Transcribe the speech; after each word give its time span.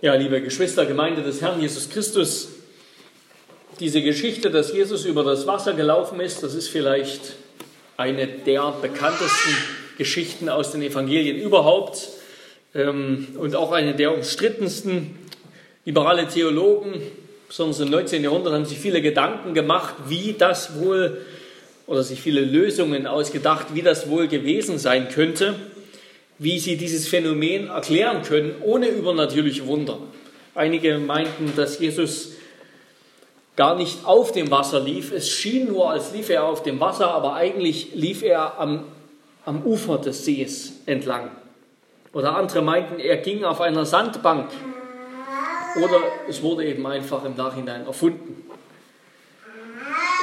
Ja, 0.00 0.14
liebe 0.14 0.40
Geschwister, 0.40 0.86
Gemeinde 0.86 1.22
des 1.22 1.42
Herrn 1.42 1.60
Jesus 1.60 1.90
Christus, 1.90 2.50
diese 3.80 4.00
Geschichte, 4.00 4.48
dass 4.48 4.72
Jesus 4.72 5.04
über 5.04 5.24
das 5.24 5.48
Wasser 5.48 5.72
gelaufen 5.72 6.20
ist, 6.20 6.40
das 6.44 6.54
ist 6.54 6.68
vielleicht 6.68 7.32
eine 7.96 8.28
der 8.28 8.74
bekanntesten 8.80 9.56
Geschichten 9.96 10.48
aus 10.50 10.70
den 10.70 10.82
Evangelien 10.82 11.36
überhaupt 11.36 12.10
ähm, 12.76 13.26
und 13.38 13.56
auch 13.56 13.72
eine 13.72 13.96
der 13.96 14.14
umstrittensten. 14.14 15.18
Liberale 15.84 16.28
Theologen, 16.28 17.02
besonders 17.48 17.80
im 17.80 17.90
19. 17.90 18.22
Jahrhundert, 18.22 18.52
haben 18.52 18.66
sich 18.66 18.78
viele 18.78 19.02
Gedanken 19.02 19.52
gemacht, 19.52 19.96
wie 20.06 20.36
das 20.38 20.78
wohl 20.78 21.22
oder 21.88 22.04
sich 22.04 22.20
viele 22.20 22.42
Lösungen 22.42 23.08
ausgedacht, 23.08 23.74
wie 23.74 23.82
das 23.82 24.08
wohl 24.08 24.28
gewesen 24.28 24.78
sein 24.78 25.08
könnte 25.08 25.56
wie 26.38 26.58
sie 26.58 26.76
dieses 26.76 27.08
Phänomen 27.08 27.68
erklären 27.68 28.22
können, 28.22 28.54
ohne 28.62 28.88
übernatürliche 28.88 29.66
Wunder. 29.66 29.98
Einige 30.54 30.98
meinten, 30.98 31.52
dass 31.56 31.78
Jesus 31.78 32.32
gar 33.56 33.74
nicht 33.74 34.04
auf 34.04 34.30
dem 34.32 34.50
Wasser 34.50 34.80
lief. 34.80 35.12
Es 35.12 35.28
schien 35.28 35.66
nur, 35.66 35.90
als 35.90 36.12
lief 36.12 36.30
er 36.30 36.44
auf 36.44 36.62
dem 36.62 36.78
Wasser, 36.78 37.10
aber 37.12 37.34
eigentlich 37.34 37.94
lief 37.94 38.22
er 38.22 38.58
am, 38.58 38.84
am 39.44 39.62
Ufer 39.64 39.98
des 39.98 40.24
Sees 40.24 40.74
entlang. 40.86 41.30
Oder 42.12 42.36
andere 42.36 42.62
meinten, 42.62 43.00
er 43.00 43.16
ging 43.16 43.44
auf 43.44 43.60
einer 43.60 43.84
Sandbank. 43.84 44.50
Oder 45.76 46.00
es 46.28 46.42
wurde 46.42 46.64
eben 46.64 46.86
einfach 46.86 47.24
im 47.24 47.36
Nachhinein 47.36 47.84
erfunden. 47.84 48.44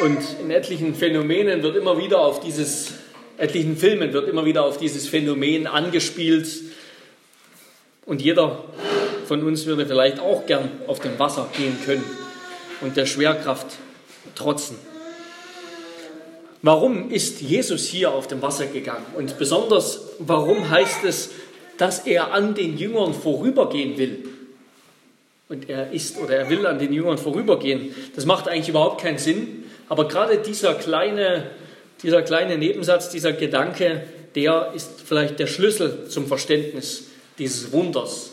Und 0.04 0.20
in 0.42 0.52
etlichen 0.52 0.96
Phänomenen 0.96 1.62
wird 1.64 1.76
immer 1.76 1.98
wieder 1.98 2.20
auf 2.20 2.40
dieses 2.40 2.94
etlichen 3.38 3.78
Filmen 3.78 4.14
wird 4.14 4.28
immer 4.28 4.46
wieder 4.46 4.66
auf 4.66 4.78
dieses 4.78 5.08
Phänomen 5.08 5.68
angespielt. 5.68 6.48
Und 8.06 8.22
jeder 8.22 8.64
von 9.28 9.44
uns 9.44 9.66
würde 9.66 9.86
vielleicht 9.86 10.20
auch 10.20 10.46
gern 10.46 10.70
auf 10.88 11.00
dem 11.00 11.18
Wasser 11.18 11.50
gehen 11.58 11.78
können 11.86 12.04
und 12.82 12.98
der 12.98 13.06
Schwerkraft 13.06 13.68
trotzen. 14.36 14.78
Warum 16.62 17.12
ist 17.12 17.42
Jesus 17.42 17.86
hier 17.86 18.12
auf 18.12 18.28
dem 18.28 18.42
Wasser 18.42 18.66
gegangen? 18.66 19.06
Und 19.16 19.38
besonders, 19.38 20.02
warum 20.20 20.70
heißt 20.70 21.04
es, 21.04 21.32
dass 21.78 22.08
er 22.08 22.34
an 22.34 22.56
den 22.56 22.78
Jüngern 22.78 23.14
vorübergehen 23.14 23.98
will? 23.98 24.30
Und 25.48 25.70
er 25.70 25.92
ist 25.92 26.18
oder 26.18 26.36
er 26.36 26.50
will 26.50 26.66
an 26.66 26.80
den 26.80 26.92
Jüngern 26.92 27.20
vorübergehen. 27.20 27.94
Das 28.16 28.26
macht 28.26 28.48
eigentlich 28.48 28.70
überhaupt 28.70 29.02
keinen 29.02 29.20
Sinn. 29.20 29.66
Aber 29.90 30.08
gerade 30.08 30.40
dieser 30.40 30.74
kleine 30.74 31.52
dieser 32.06 32.22
kleine 32.22 32.58
Nebensatz, 32.58 33.10
dieser 33.10 33.34
Gedanke, 33.34 34.04
der 34.36 34.72
ist 34.76 35.02
vielleicht 35.04 35.40
der 35.40 35.48
Schlüssel 35.48 36.08
zum 36.08 36.28
Verständnis 36.28 37.06
dieses 37.40 37.72
Wunders 37.72 38.32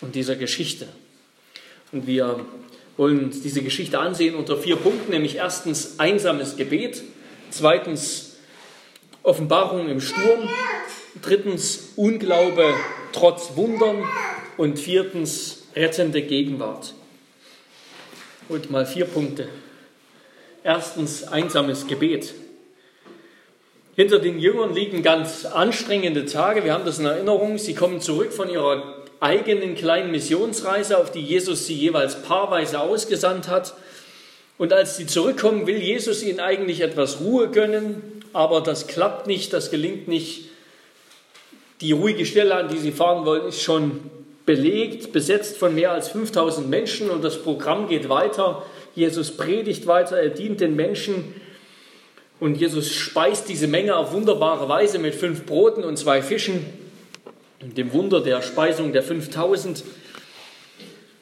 und 0.00 0.14
dieser 0.14 0.34
Geschichte. 0.34 0.88
Und 1.92 2.08
wir 2.08 2.44
wollen 2.96 3.24
uns 3.24 3.40
diese 3.40 3.62
Geschichte 3.62 4.00
ansehen 4.00 4.34
unter 4.34 4.56
vier 4.56 4.76
Punkten, 4.76 5.12
nämlich 5.12 5.36
erstens 5.36 5.98
einsames 5.98 6.56
Gebet, 6.56 7.02
zweitens 7.50 8.36
Offenbarung 9.22 9.88
im 9.88 10.00
Sturm, 10.00 10.48
drittens 11.22 11.92
Unglaube 11.94 12.74
trotz 13.12 13.52
Wundern 13.54 14.02
und 14.56 14.78
viertens 14.78 15.62
rettende 15.76 16.22
Gegenwart. 16.22 16.94
Und 18.48 18.70
mal 18.70 18.86
vier 18.86 19.04
Punkte. 19.04 19.48
Erstens 20.66 21.28
einsames 21.28 21.86
Gebet. 21.88 22.32
Hinter 23.96 24.18
den 24.18 24.38
Jüngern 24.38 24.74
liegen 24.74 25.02
ganz 25.02 25.44
anstrengende 25.44 26.24
Tage. 26.24 26.64
Wir 26.64 26.72
haben 26.72 26.86
das 26.86 26.98
in 26.98 27.04
Erinnerung. 27.04 27.58
Sie 27.58 27.74
kommen 27.74 28.00
zurück 28.00 28.32
von 28.32 28.48
ihrer 28.48 28.96
eigenen 29.20 29.74
kleinen 29.74 30.10
Missionsreise, 30.10 30.96
auf 30.96 31.12
die 31.12 31.20
Jesus 31.20 31.66
sie 31.66 31.74
jeweils 31.74 32.22
paarweise 32.22 32.80
ausgesandt 32.80 33.48
hat. 33.48 33.74
Und 34.56 34.72
als 34.72 34.96
sie 34.96 35.06
zurückkommen, 35.06 35.66
will 35.66 35.76
Jesus 35.76 36.22
ihnen 36.22 36.40
eigentlich 36.40 36.80
etwas 36.80 37.20
Ruhe 37.20 37.50
gönnen, 37.50 38.22
aber 38.32 38.62
das 38.62 38.86
klappt 38.86 39.26
nicht, 39.26 39.52
das 39.52 39.70
gelingt 39.70 40.08
nicht. 40.08 40.48
Die 41.82 41.92
ruhige 41.92 42.24
Stelle, 42.24 42.54
an 42.54 42.68
die 42.68 42.78
sie 42.78 42.92
fahren 42.92 43.26
wollen, 43.26 43.48
ist 43.48 43.60
schon 43.60 44.10
belegt, 44.46 45.12
besetzt 45.12 45.58
von 45.58 45.74
mehr 45.74 45.92
als 45.92 46.08
5000 46.08 46.70
Menschen 46.70 47.10
und 47.10 47.22
das 47.22 47.42
Programm 47.42 47.86
geht 47.86 48.08
weiter. 48.08 48.62
Jesus 48.94 49.36
predigt 49.36 49.86
weiter, 49.86 50.16
er 50.16 50.30
dient 50.30 50.60
den 50.60 50.76
Menschen 50.76 51.34
und 52.40 52.56
Jesus 52.56 52.92
speist 52.92 53.48
diese 53.48 53.66
Menge 53.66 53.96
auf 53.96 54.12
wunderbare 54.12 54.68
Weise 54.68 54.98
mit 54.98 55.14
fünf 55.14 55.46
Broten 55.46 55.84
und 55.84 55.96
zwei 55.96 56.22
Fischen, 56.22 56.64
dem 57.60 57.92
Wunder 57.92 58.20
der 58.20 58.42
Speisung 58.42 58.92
der 58.92 59.02
5000. 59.02 59.84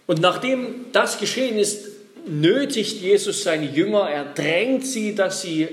Und 0.06 0.21
nachdem 0.21 0.87
das 0.93 1.19
geschehen 1.19 1.59
ist, 1.59 1.88
nötigt 2.27 3.00
Jesus 3.00 3.43
seine 3.43 3.66
Jünger, 3.66 4.09
er 4.09 4.25
drängt 4.25 4.87
sie, 4.87 5.15
dass 5.15 5.43
sie 5.43 5.69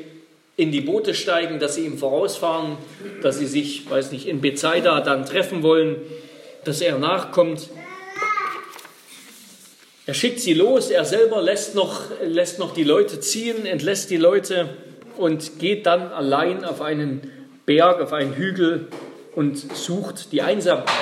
in 0.56 0.72
die 0.72 0.82
Boote 0.82 1.14
steigen, 1.14 1.60
dass 1.60 1.76
sie 1.76 1.86
ihm 1.86 1.98
vorausfahren, 1.98 2.78
dass 3.22 3.40
sie 3.40 3.46
sich, 3.46 3.90
weiß 3.90 4.12
nicht, 4.12 4.28
in 4.28 4.42
Bethsaida 4.42 5.00
dann 5.02 5.26
treffen 5.26 5.64
wollen, 5.64 5.96
dass 6.66 6.82
er 6.82 6.98
nachkommt. 6.98 7.70
Er 10.10 10.16
schickt 10.16 10.40
sie 10.40 10.56
los, 10.56 10.90
er 10.90 11.06
selber 11.06 11.40
lässt 11.40 11.76
noch, 11.76 12.02
lässt 12.24 12.58
noch 12.58 12.74
die 12.74 12.84
Leute 12.84 13.20
ziehen, 13.20 13.68
entlässt 13.68 14.10
die 14.10 14.18
Leute 14.18 14.68
und 15.18 15.60
geht 15.60 15.86
dann 15.86 16.12
allein 16.12 16.66
auf 16.66 16.82
einen 16.82 17.32
Berg, 17.68 18.02
auf 18.02 18.12
einen 18.12 18.34
Hügel 18.34 18.88
und 19.36 19.56
sucht 19.78 20.32
die 20.32 20.42
Einsamkeit 20.42 20.96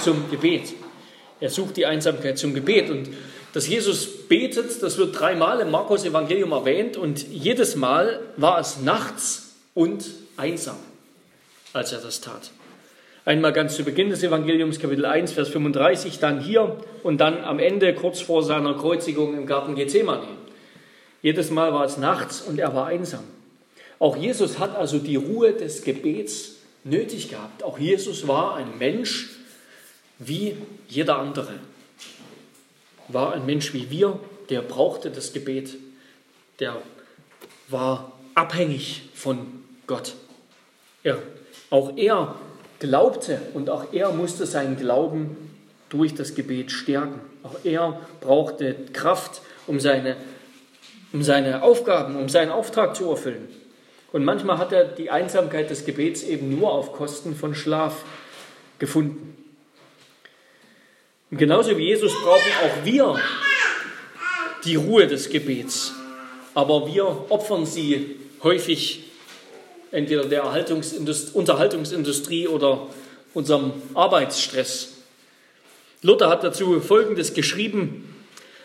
zum 0.00 0.30
Gebet. 0.30 0.74
Er 1.40 1.48
sucht 1.48 1.78
die 1.78 1.86
Einsamkeit 1.86 2.36
zum 2.36 2.52
Gebet. 2.52 2.90
Und 2.90 3.08
dass 3.54 3.68
Jesus 3.68 4.28
betet, 4.28 4.82
das 4.82 4.98
wird 4.98 5.18
dreimal 5.18 5.60
im 5.60 5.70
Markus-Evangelium 5.70 6.52
erwähnt 6.52 6.98
und 6.98 7.26
jedes 7.26 7.74
Mal 7.74 8.20
war 8.36 8.60
es 8.60 8.82
nachts 8.82 9.54
und 9.72 10.04
einsam, 10.36 10.76
als 11.72 11.92
er 11.92 12.02
das 12.02 12.20
tat. 12.20 12.50
Einmal 13.24 13.52
ganz 13.52 13.76
zu 13.76 13.84
Beginn 13.84 14.10
des 14.10 14.24
Evangeliums, 14.24 14.80
Kapitel 14.80 15.06
1, 15.06 15.30
Vers 15.30 15.48
35, 15.50 16.18
dann 16.18 16.40
hier 16.40 16.76
und 17.04 17.18
dann 17.18 17.44
am 17.44 17.60
Ende, 17.60 17.94
kurz 17.94 18.20
vor 18.20 18.42
seiner 18.42 18.74
Kreuzigung 18.74 19.36
im 19.36 19.46
Garten 19.46 19.76
Gethsemane. 19.76 20.26
Jedes 21.22 21.52
Mal 21.52 21.72
war 21.72 21.84
es 21.84 21.98
nachts 21.98 22.40
und 22.40 22.58
er 22.58 22.74
war 22.74 22.86
einsam. 22.86 23.22
Auch 24.00 24.16
Jesus 24.16 24.58
hat 24.58 24.74
also 24.74 24.98
die 24.98 25.14
Ruhe 25.14 25.52
des 25.52 25.84
Gebets 25.84 26.56
nötig 26.82 27.28
gehabt. 27.28 27.62
Auch 27.62 27.78
Jesus 27.78 28.26
war 28.26 28.56
ein 28.56 28.76
Mensch 28.80 29.30
wie 30.18 30.56
jeder 30.88 31.20
andere. 31.20 31.60
War 33.06 33.34
ein 33.34 33.46
Mensch 33.46 33.72
wie 33.72 33.88
wir, 33.88 34.18
der 34.50 34.62
brauchte 34.62 35.12
das 35.12 35.32
Gebet. 35.32 35.76
Der 36.58 36.82
war 37.68 38.10
abhängig 38.34 39.02
von 39.14 39.62
Gott. 39.86 40.14
Ja, 41.04 41.18
auch 41.70 41.96
er 41.96 42.34
glaubte 42.82 43.40
und 43.54 43.70
auch 43.70 43.92
er 43.92 44.10
musste 44.10 44.44
seinen 44.44 44.76
Glauben 44.76 45.36
durch 45.88 46.14
das 46.14 46.34
Gebet 46.34 46.72
stärken. 46.72 47.20
Auch 47.44 47.54
er 47.62 48.00
brauchte 48.20 48.74
Kraft, 48.92 49.40
um 49.68 49.78
seine, 49.78 50.16
um 51.12 51.22
seine 51.22 51.62
Aufgaben, 51.62 52.16
um 52.16 52.28
seinen 52.28 52.50
Auftrag 52.50 52.96
zu 52.96 53.08
erfüllen. 53.08 53.48
Und 54.10 54.24
manchmal 54.24 54.58
hat 54.58 54.72
er 54.72 54.84
die 54.84 55.10
Einsamkeit 55.10 55.70
des 55.70 55.86
Gebets 55.86 56.24
eben 56.24 56.58
nur 56.58 56.72
auf 56.72 56.92
Kosten 56.92 57.36
von 57.36 57.54
Schlaf 57.54 58.04
gefunden. 58.80 59.36
Und 61.30 61.38
genauso 61.38 61.78
wie 61.78 61.86
Jesus 61.86 62.12
brauchen 62.20 62.52
auch 62.64 62.84
wir 62.84 63.20
die 64.64 64.74
Ruhe 64.74 65.06
des 65.06 65.30
Gebets. 65.30 65.94
Aber 66.54 66.92
wir 66.92 67.26
opfern 67.30 67.64
sie 67.64 68.16
häufig 68.42 69.11
entweder 69.92 70.24
der 70.24 70.44
Unterhaltungsindustrie 71.34 72.48
oder 72.48 72.88
unserem 73.34 73.72
Arbeitsstress. 73.94 74.94
Luther 76.02 76.28
hat 76.28 76.42
dazu 76.42 76.80
Folgendes 76.80 77.34
geschrieben. 77.34 78.08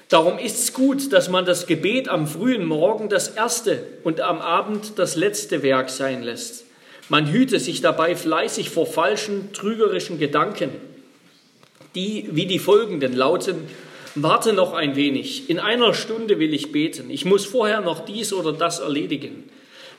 Darum 0.10 0.40
ist 0.40 0.57
es 0.57 0.74
gut, 0.74 1.12
dass 1.13 1.30
man 1.30 1.46
das 1.46 1.68
Gebet 1.68 2.07
am 2.07 2.28
frühen 2.28 2.66
Morgen 2.66 3.10
das 3.10 3.28
erste 3.28 3.84
und 4.04 4.22
am 4.22 4.40
Abend 4.40 4.94
das 4.98 5.16
letzte 5.16 5.62
Werk 5.63 5.90
sein 5.90 6.24
lässt. 6.24 6.63
Man 7.10 7.31
hüte 7.31 7.60
sich 7.60 7.81
dabei 7.81 8.16
fleißig 8.16 8.69
vor 8.69 8.86
falschen, 8.86 9.54
trügerischen 9.54 10.18
Gedanken, 10.18 10.72
die 11.96 12.30
wie 12.31 12.46
die 12.46 12.60
folgenden 12.60 13.13
lauten, 13.13 13.56
warte 14.16 14.54
noch 14.54 14.74
ein 14.74 14.96
wenig, 14.96 15.50
in 15.50 15.60
einer 15.60 15.94
Stunde 15.94 16.40
will 16.40 16.54
ich 16.54 16.72
beten, 16.72 17.10
ich 17.10 17.24
muss 17.24 17.46
vorher 17.46 17.81
noch 17.81 18.04
dies 18.04 18.34
oder 18.34 18.51
das 18.51 18.80
erledigen. 18.80 19.50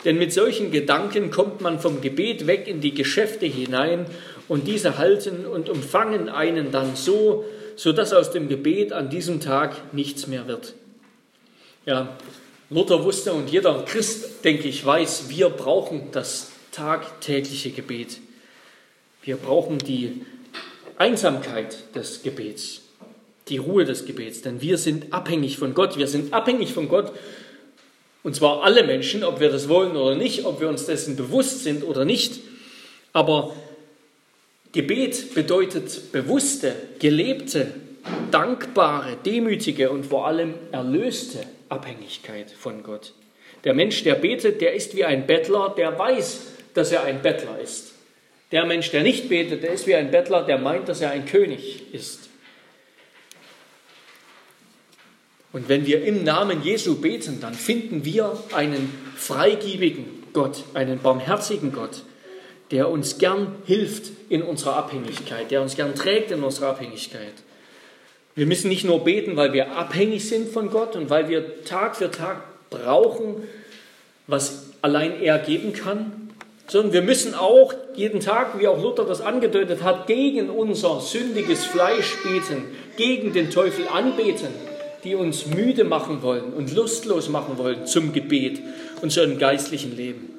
Denn 0.05 0.19
mit 0.19 0.33
solchen 0.33 0.71
Gedanken 0.71 1.31
kommt 1.31 1.61
man 1.61 1.81
vom 1.81 2.01
Gebet 2.01 2.47
weg 2.47 2.69
in 2.69 2.81
die 2.81 2.95
Geschäfte 2.95 3.47
hinein 3.47 4.07
und 4.47 4.67
diese 4.67 4.99
halten 4.99 5.45
und 5.45 5.69
umfangen 5.69 6.29
einen 6.29 6.71
dann 6.71 6.95
so, 6.95 7.45
sodass 7.77 8.13
aus 8.13 8.31
dem 8.31 8.49
Gebet 8.49 8.93
an 8.93 9.11
diesem 9.11 9.41
Tag 9.41 9.93
nichts 9.93 10.27
mehr 10.27 10.47
wird. 10.47 10.75
Ja, 11.85 12.17
Luther 12.71 13.03
wusste 13.03 13.33
und 13.33 13.51
jeder 13.51 13.83
Christ, 13.87 14.45
denke 14.45 14.69
ich, 14.69 14.85
weiß, 14.85 15.31
wir 15.31 15.49
brauchen 15.49 16.09
das 16.13 16.51
tagtägliche 16.71 17.71
Gebet. 17.71 18.19
Wir 19.23 19.37
brauchen 19.37 19.79
die 19.79 20.23
Einsamkeit 20.97 21.95
des 21.95 22.23
Gebets, 22.23 22.83
die 23.49 23.59
Ruhe 23.59 23.85
des 23.85 24.05
Gebets. 24.05 24.43
Denn 24.43 24.61
wir 24.61 24.79
sind 24.79 25.13
abhängig 25.13 25.59
von 25.59 25.75
Gott. 25.75 25.97
Wir 25.97 26.09
sind 26.09 26.33
abhängig 26.33 26.73
von 26.73 26.89
Gott. 26.89 27.13
Und 28.29 28.35
zwar 28.35 28.63
alle 28.63 28.85
Menschen, 28.85 29.25
ob 29.25 29.41
wir 29.41 29.49
das 29.49 29.71
wollen 29.71 29.97
oder 29.97 30.15
nicht, 30.15 30.45
ob 30.45 30.61
wir 30.61 30.69
uns 30.69 30.85
dessen 30.85 31.17
bewusst 31.17 31.65
sind 31.65 31.83
oder 31.83 32.05
nicht. 32.05 32.41
Aber 33.15 33.57
Gebet 34.73 35.33
bedeutet 35.33 36.13
bewusste, 36.13 36.75
gelebte, 36.99 37.69
dankbare, 38.31 39.17
demütige 39.25 39.89
und 39.89 40.05
vor 40.05 40.27
allem 40.27 40.53
erlöste 40.73 41.39
Abhängigkeit 41.71 42.51
von 42.51 42.83
Gott. 42.83 43.15
Der 43.65 43.73
Mensch, 43.73 44.05
der 44.05 44.17
betet, 44.17 44.61
der 44.61 44.75
ist 44.75 44.95
wie 44.95 45.07
ein 45.07 45.27
Bettler, 45.27 45.73
der 45.75 45.99
weiß, 45.99 46.49
dass 46.75 46.93
er 46.93 47.05
ein 47.05 47.23
Bettler 47.23 47.59
ist. 47.59 47.95
Der 48.53 48.67
Mensch, 48.67 48.91
der 48.91 49.05
nicht 49.05 49.31
betet, 49.31 49.63
der 49.63 49.73
ist 49.73 49.87
wie 49.87 49.95
ein 49.95 50.11
Bettler, 50.11 50.45
der 50.45 50.59
meint, 50.59 50.87
dass 50.91 51.01
er 51.01 51.13
ein 51.13 51.25
König 51.25 51.95
ist. 51.95 52.28
Und 55.59 55.69
wenn 55.69 55.87
wir 55.87 56.05
im 56.05 56.23
Namen 56.23 56.63
Jesu 56.63 57.01
beten, 57.01 57.41
dann 57.41 57.53
finden 57.53 58.05
wir 58.05 58.39
einen 58.53 58.95
freigebigen 59.17 60.05
Gott, 60.33 60.63
einen 60.73 61.01
barmherzigen 61.01 61.73
Gott, 61.73 62.05
der 62.71 62.89
uns 62.89 63.19
gern 63.19 63.57
hilft 63.67 64.13
in 64.29 64.43
unserer 64.43 64.77
Abhängigkeit, 64.77 65.51
der 65.51 65.61
uns 65.61 65.75
gern 65.75 65.97
trägt 65.97 66.31
in 66.31 66.45
unserer 66.45 66.69
Abhängigkeit. 66.69 67.33
Wir 68.37 68.47
müssen 68.47 68.69
nicht 68.69 68.85
nur 68.85 69.03
beten, 69.03 69.35
weil 69.35 69.53
wir 69.53 69.73
abhängig 69.73 70.29
sind 70.29 70.49
von 70.49 70.71
Gott 70.71 70.95
und 70.95 71.11
weil 71.11 71.29
wir 71.29 71.65
Tag 71.65 71.97
für 71.97 72.13
Tag 72.13 72.45
brauchen, 72.71 73.43
was 74.29 74.67
allein 74.81 75.21
er 75.21 75.41
geben 75.41 75.73
kann, 75.73 76.31
sondern 76.69 76.93
wir 76.93 77.03
müssen 77.03 77.35
auch 77.35 77.75
jeden 77.97 78.21
Tag, 78.21 78.61
wie 78.61 78.69
auch 78.69 78.81
Luther 78.81 79.07
das 79.07 79.23
angedeutet 79.23 79.83
hat, 79.83 80.07
gegen 80.07 80.51
unser 80.51 81.01
sündiges 81.01 81.65
Fleisch 81.65 82.17
beten, 82.23 82.63
gegen 82.97 83.33
den 83.33 83.51
Teufel 83.51 83.89
anbeten, 83.89 84.51
die 85.05 85.15
uns 85.15 85.47
müde 85.47 85.85
machen 85.85 86.23
wollen 86.23 86.53
und 86.53 86.75
lustlos 86.75 87.29
machen 87.29 87.59
wollen 87.59 87.87
zum 87.87 88.13
Gebet 88.13 88.61
und 89.01 89.11
zu 89.11 89.21
einem 89.21 89.39
geistlichen 89.39 89.97
Leben. 89.97 90.31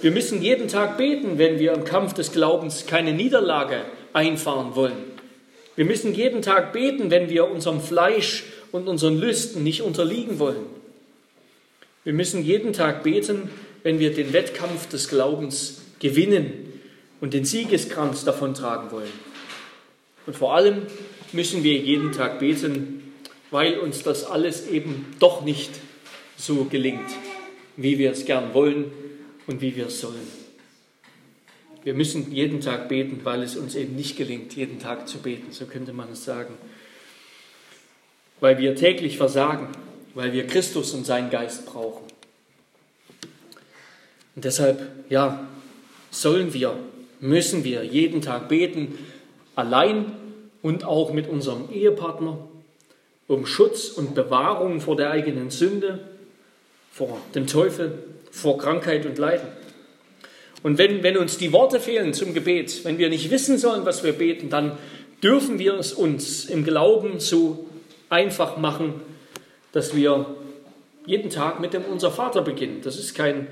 Wir 0.00 0.10
müssen 0.10 0.42
jeden 0.42 0.68
Tag 0.68 0.96
beten, 0.96 1.38
wenn 1.38 1.58
wir 1.58 1.72
im 1.72 1.84
Kampf 1.84 2.14
des 2.14 2.32
Glaubens 2.32 2.86
keine 2.86 3.12
Niederlage 3.12 3.82
einfahren 4.12 4.76
wollen. 4.76 5.18
Wir 5.74 5.84
müssen 5.84 6.14
jeden 6.14 6.42
Tag 6.42 6.72
beten, 6.72 7.10
wenn 7.10 7.30
wir 7.30 7.50
unserem 7.50 7.80
Fleisch 7.80 8.44
und 8.72 8.88
unseren 8.88 9.18
Lüsten 9.18 9.62
nicht 9.62 9.82
unterliegen 9.82 10.38
wollen. 10.38 10.66
Wir 12.04 12.12
müssen 12.12 12.44
jeden 12.44 12.72
Tag 12.72 13.02
beten, 13.02 13.50
wenn 13.82 13.98
wir 13.98 14.12
den 14.12 14.32
Wettkampf 14.32 14.88
des 14.88 15.08
Glaubens 15.08 15.82
gewinnen 16.00 16.80
und 17.20 17.34
den 17.34 17.44
Siegeskranz 17.44 18.24
davontragen 18.24 18.90
wollen. 18.90 19.12
Und 20.26 20.36
vor 20.36 20.54
allem 20.54 20.82
müssen 21.32 21.64
wir 21.64 21.74
jeden 21.74 22.12
Tag 22.12 22.38
beten, 22.38 23.07
weil 23.50 23.78
uns 23.78 24.02
das 24.02 24.24
alles 24.24 24.68
eben 24.68 25.14
doch 25.18 25.44
nicht 25.44 25.70
so 26.36 26.64
gelingt, 26.64 27.10
wie 27.76 27.98
wir 27.98 28.12
es 28.12 28.24
gern 28.24 28.54
wollen 28.54 28.92
und 29.46 29.60
wie 29.60 29.76
wir 29.76 29.86
es 29.86 30.00
sollen. 30.00 30.38
Wir 31.84 31.94
müssen 31.94 32.32
jeden 32.32 32.60
Tag 32.60 32.88
beten, 32.88 33.20
weil 33.24 33.42
es 33.42 33.56
uns 33.56 33.74
eben 33.74 33.96
nicht 33.96 34.16
gelingt, 34.16 34.54
jeden 34.54 34.78
Tag 34.78 35.08
zu 35.08 35.18
beten, 35.18 35.52
so 35.52 35.64
könnte 35.66 35.92
man 35.92 36.12
es 36.12 36.24
sagen. 36.24 36.54
Weil 38.40 38.58
wir 38.58 38.74
täglich 38.74 39.16
versagen, 39.16 39.68
weil 40.14 40.32
wir 40.32 40.46
Christus 40.46 40.92
und 40.92 41.06
seinen 41.06 41.30
Geist 41.30 41.66
brauchen. 41.66 42.04
Und 44.34 44.44
deshalb, 44.44 44.82
ja, 45.08 45.48
sollen 46.10 46.52
wir, 46.52 46.78
müssen 47.20 47.64
wir 47.64 47.84
jeden 47.84 48.22
Tag 48.22 48.48
beten, 48.48 48.98
allein 49.56 50.12
und 50.62 50.84
auch 50.84 51.12
mit 51.12 51.28
unserem 51.28 51.70
Ehepartner, 51.72 52.47
um 53.28 53.46
Schutz 53.46 53.90
und 53.90 54.14
Bewahrung 54.14 54.80
vor 54.80 54.96
der 54.96 55.10
eigenen 55.10 55.50
Sünde, 55.50 56.00
vor 56.90 57.20
dem 57.34 57.46
Teufel, 57.46 57.98
vor 58.32 58.58
Krankheit 58.58 59.06
und 59.06 59.18
Leiden. 59.18 59.46
Und 60.62 60.78
wenn, 60.78 61.02
wenn 61.02 61.16
uns 61.16 61.38
die 61.38 61.52
Worte 61.52 61.78
fehlen 61.78 62.14
zum 62.14 62.34
Gebet, 62.34 62.84
wenn 62.84 62.98
wir 62.98 63.08
nicht 63.08 63.30
wissen 63.30 63.58
sollen, 63.58 63.84
was 63.84 64.02
wir 64.02 64.12
beten, 64.12 64.50
dann 64.50 64.76
dürfen 65.22 65.58
wir 65.58 65.74
es 65.74 65.92
uns 65.92 66.46
im 66.46 66.64
Glauben 66.64 67.20
so 67.20 67.68
einfach 68.08 68.56
machen, 68.56 68.94
dass 69.72 69.94
wir 69.94 70.26
jeden 71.06 71.30
Tag 71.30 71.60
mit 71.60 71.74
dem 71.74 71.84
Unser 71.84 72.10
Vater 72.10 72.42
beginnen. 72.42 72.80
Das 72.82 72.98
ist 72.98 73.14
kein, 73.14 73.46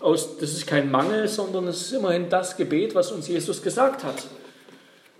das 0.00 0.52
ist 0.52 0.66
kein 0.66 0.90
Mangel, 0.90 1.28
sondern 1.28 1.66
es 1.68 1.82
ist 1.82 1.92
immerhin 1.92 2.28
das 2.28 2.56
Gebet, 2.56 2.94
was 2.94 3.12
uns 3.12 3.28
Jesus 3.28 3.62
gesagt 3.62 4.04
hat. 4.04 4.26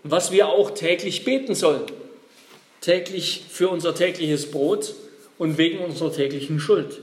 Was 0.02 0.32
wir 0.32 0.48
auch 0.48 0.72
täglich 0.72 1.24
beten 1.24 1.54
sollen. 1.54 1.82
Täglich 2.80 3.44
für 3.50 3.68
unser 3.68 3.94
tägliches 3.94 4.50
Brot 4.50 4.94
und 5.38 5.58
wegen 5.58 5.78
unserer 5.78 6.12
täglichen 6.12 6.60
Schuld. 6.60 7.00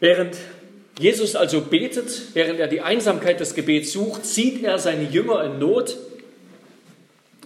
Während 0.00 0.36
Jesus 0.98 1.36
also 1.36 1.60
betet, 1.60 2.34
während 2.34 2.58
er 2.58 2.68
die 2.68 2.80
Einsamkeit 2.80 3.40
des 3.40 3.54
Gebets 3.54 3.92
sucht, 3.92 4.24
sieht 4.24 4.64
er 4.64 4.78
seine 4.78 5.04
Jünger 5.04 5.44
in 5.44 5.58
Not, 5.58 5.96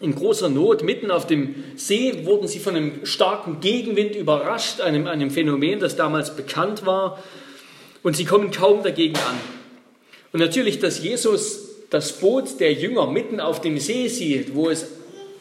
in 0.01 0.15
großer 0.15 0.49
Not. 0.49 0.83
Mitten 0.83 1.11
auf 1.11 1.27
dem 1.27 1.65
See 1.77 2.25
wurden 2.25 2.49
sie 2.49 2.59
von 2.59 2.77
einem 2.77 3.05
starken 3.05 3.61
Gegenwind 3.61 4.15
überrascht, 4.15 4.81
einem, 4.81 5.06
einem 5.06 5.31
Phänomen, 5.31 5.81
das 5.81 5.97
damals 5.97 6.37
bekannt 6.37 6.87
war. 6.87 7.23
Und 8.03 8.17
sie 8.17 8.25
kommen 8.25 8.51
kaum 8.51 8.83
dagegen 8.83 9.17
an. 9.17 9.39
Und 10.33 10.41
natürlich, 10.41 10.79
dass 10.79 11.03
Jesus 11.03 11.69
das 11.91 12.13
Boot 12.13 12.61
der 12.61 12.73
Jünger 12.73 13.11
mitten 13.11 13.41
auf 13.41 13.61
dem 13.61 13.79
See 13.79 14.09
sieht, 14.09 14.55
wo 14.55 14.71
es 14.71 14.87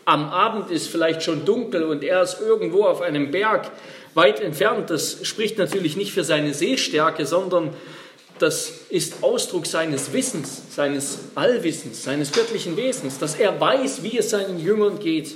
am 0.09 0.29
Abend 0.29 0.71
ist, 0.71 0.87
vielleicht 0.87 1.23
schon 1.23 1.45
dunkel 1.45 1.83
und 1.83 2.03
er 2.03 2.23
ist 2.23 2.39
irgendwo 2.41 2.85
auf 2.85 3.01
einem 3.01 3.31
Berg 3.31 3.71
weit 4.15 4.39
entfernt, 4.41 4.89
das 4.89 5.19
spricht 5.23 5.57
natürlich 5.57 5.95
nicht 5.95 6.11
für 6.11 6.23
seine 6.23 6.53
Sehstärke, 6.53 7.25
sondern 7.25 7.73
das 8.39 8.71
ist 8.89 9.21
Ausdruck 9.21 9.65
seines 9.65 10.11
Wissens, 10.13 10.63
seines 10.75 11.19
Allwissens, 11.35 12.03
seines 12.03 12.31
göttlichen 12.31 12.75
Wesens, 12.75 13.19
dass 13.19 13.35
er 13.35 13.59
weiß, 13.59 14.01
wie 14.01 14.17
es 14.17 14.31
seinen 14.31 14.59
Jüngern 14.59 14.99
geht. 14.99 15.35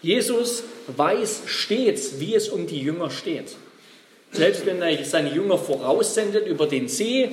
Jesus 0.00 0.64
weiß 0.96 1.42
stets, 1.46 2.20
wie 2.20 2.34
es 2.34 2.48
um 2.48 2.66
die 2.66 2.80
Jünger 2.80 3.10
steht. 3.10 3.56
Selbst 4.30 4.64
wenn 4.64 4.80
er 4.80 5.04
seine 5.04 5.32
Jünger 5.34 5.58
voraussendet 5.58 6.46
über 6.46 6.66
den 6.66 6.88
See 6.88 7.30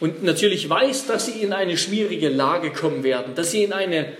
und 0.00 0.22
natürlich 0.22 0.68
weiß, 0.68 1.06
dass 1.06 1.26
sie 1.26 1.42
in 1.42 1.52
eine 1.52 1.76
schwierige 1.76 2.30
Lage 2.30 2.70
kommen 2.70 3.02
werden, 3.02 3.34
dass 3.34 3.50
sie 3.50 3.64
in 3.64 3.72
eine 3.72 4.16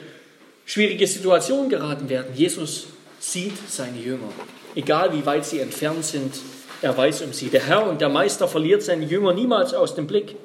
schwierige 0.68 1.08
Situation 1.08 1.68
geraten 1.68 2.08
werden. 2.08 2.28
Jesus 2.36 2.86
sieht 3.18 3.56
seine 3.68 3.98
Jünger, 3.98 4.30
egal 4.76 5.12
wie 5.12 5.26
weit 5.26 5.44
sie 5.44 5.58
entfernt 5.58 6.04
sind 6.04 6.34
er 6.80 6.96
weiß 6.96 7.22
um 7.22 7.32
sie. 7.32 7.48
Der 7.48 7.66
Herr 7.66 7.88
und 7.88 8.00
der 8.00 8.08
Meister 8.08 8.46
verliert 8.46 8.82
seine 8.82 9.04
Jünger 9.04 9.34
niemals 9.34 9.74
aus 9.74 9.94
dem 9.94 10.06
Blick. 10.06 10.36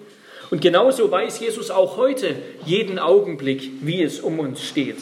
Und 0.50 0.62
genauso 0.62 1.10
weiß 1.10 1.40
Jesus 1.40 1.70
auch 1.70 1.98
heute 1.98 2.36
jeden 2.66 3.00
Augenblick, 3.00 3.70
wie 3.82 4.02
es 4.02 4.20
um 4.20 4.40
uns 4.40 4.64
steht. 4.64 4.98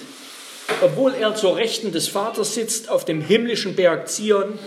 Obwohl 0.82 1.14
er 1.14 1.36
zur 1.36 1.58
Rechten 1.58 1.92
des 1.92 2.08
Vaters 2.08 2.56
sitzt 2.56 2.90
auf 2.90 3.06
dem 3.06 3.22
himmlischen 3.22 3.76
Berg 3.76 4.10
Zion, 4.10 4.60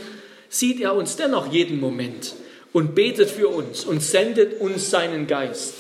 sieht 0.49 0.81
er 0.81 0.95
uns 0.95 1.17
dennoch 1.17 1.53
jeden 1.53 1.81
Moment 1.81 2.35
und 2.73 2.95
betet 2.95 3.31
für 3.31 3.49
uns 3.49 3.85
und 3.85 4.03
sendet 4.03 4.61
uns 4.61 4.91
seinen 4.91 5.27
Geist. 5.27 5.75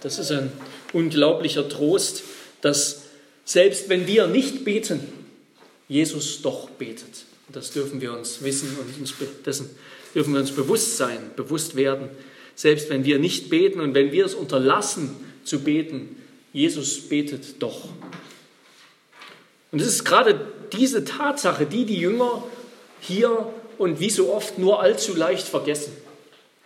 Das 0.00 0.18
ist 0.18 0.30
ein 0.30 0.52
unglaublicher 0.92 1.68
Trost, 1.68 2.22
dass 2.60 3.03
selbst 3.44 3.88
wenn 3.88 4.06
wir 4.06 4.26
nicht 4.26 4.64
beten, 4.64 5.00
Jesus 5.88 6.42
doch 6.42 6.70
betet. 6.70 7.24
Das 7.52 7.72
dürfen 7.72 8.00
wir 8.00 8.12
uns 8.12 8.42
wissen 8.42 8.76
und 8.78 8.98
uns 8.98 9.14
dessen 9.44 9.70
dürfen 10.14 10.32
wir 10.32 10.40
uns 10.40 10.52
bewusst 10.52 10.96
sein, 10.96 11.18
bewusst 11.36 11.76
werden. 11.76 12.08
Selbst 12.54 12.88
wenn 12.88 13.04
wir 13.04 13.18
nicht 13.18 13.50
beten 13.50 13.80
und 13.80 13.94
wenn 13.94 14.12
wir 14.12 14.24
es 14.24 14.34
unterlassen 14.34 15.16
zu 15.44 15.60
beten, 15.60 16.16
Jesus 16.52 17.08
betet 17.08 17.60
doch. 17.62 17.88
Und 19.72 19.80
es 19.80 19.88
ist 19.88 20.04
gerade 20.04 20.40
diese 20.72 21.04
Tatsache, 21.04 21.66
die 21.66 21.84
die 21.84 21.98
Jünger 21.98 22.44
hier 23.00 23.52
und 23.76 24.00
wie 24.00 24.10
so 24.10 24.32
oft 24.32 24.58
nur 24.58 24.80
allzu 24.80 25.14
leicht 25.14 25.48
vergessen, 25.48 25.92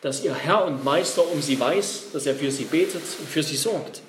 dass 0.03 0.23
ihr 0.23 0.35
Herr 0.35 0.67
und 0.67 0.85
Meister 0.85 1.27
um 1.33 1.41
sie 1.43 1.59
weiß, 1.59 2.09
dass 2.13 2.27
er 2.27 2.35
für 2.35 2.51
sie 2.51 2.65
betet 2.65 3.03
und 3.19 3.29
für 3.29 3.43
sie 3.43 3.57
sorgt. 3.57 4.03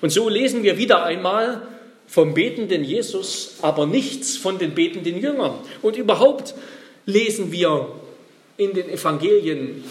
Und 0.00 0.10
so 0.10 0.28
lesen 0.28 0.64
wir 0.64 0.76
wieder 0.76 1.04
einmal 1.04 1.66
vom 2.12 2.34
betenden 2.34 2.84
Jesus, 2.84 3.54
aber 3.62 3.86
nichts 3.86 4.36
von 4.36 4.58
den 4.58 4.74
betenden 4.74 5.16
Jüngern. 5.16 5.54
Und 5.80 5.96
überhaupt 5.96 6.52
lesen 7.06 7.50
wir 7.52 7.88
in 8.58 8.74
den 8.74 8.90
Evangelien, 8.90 9.82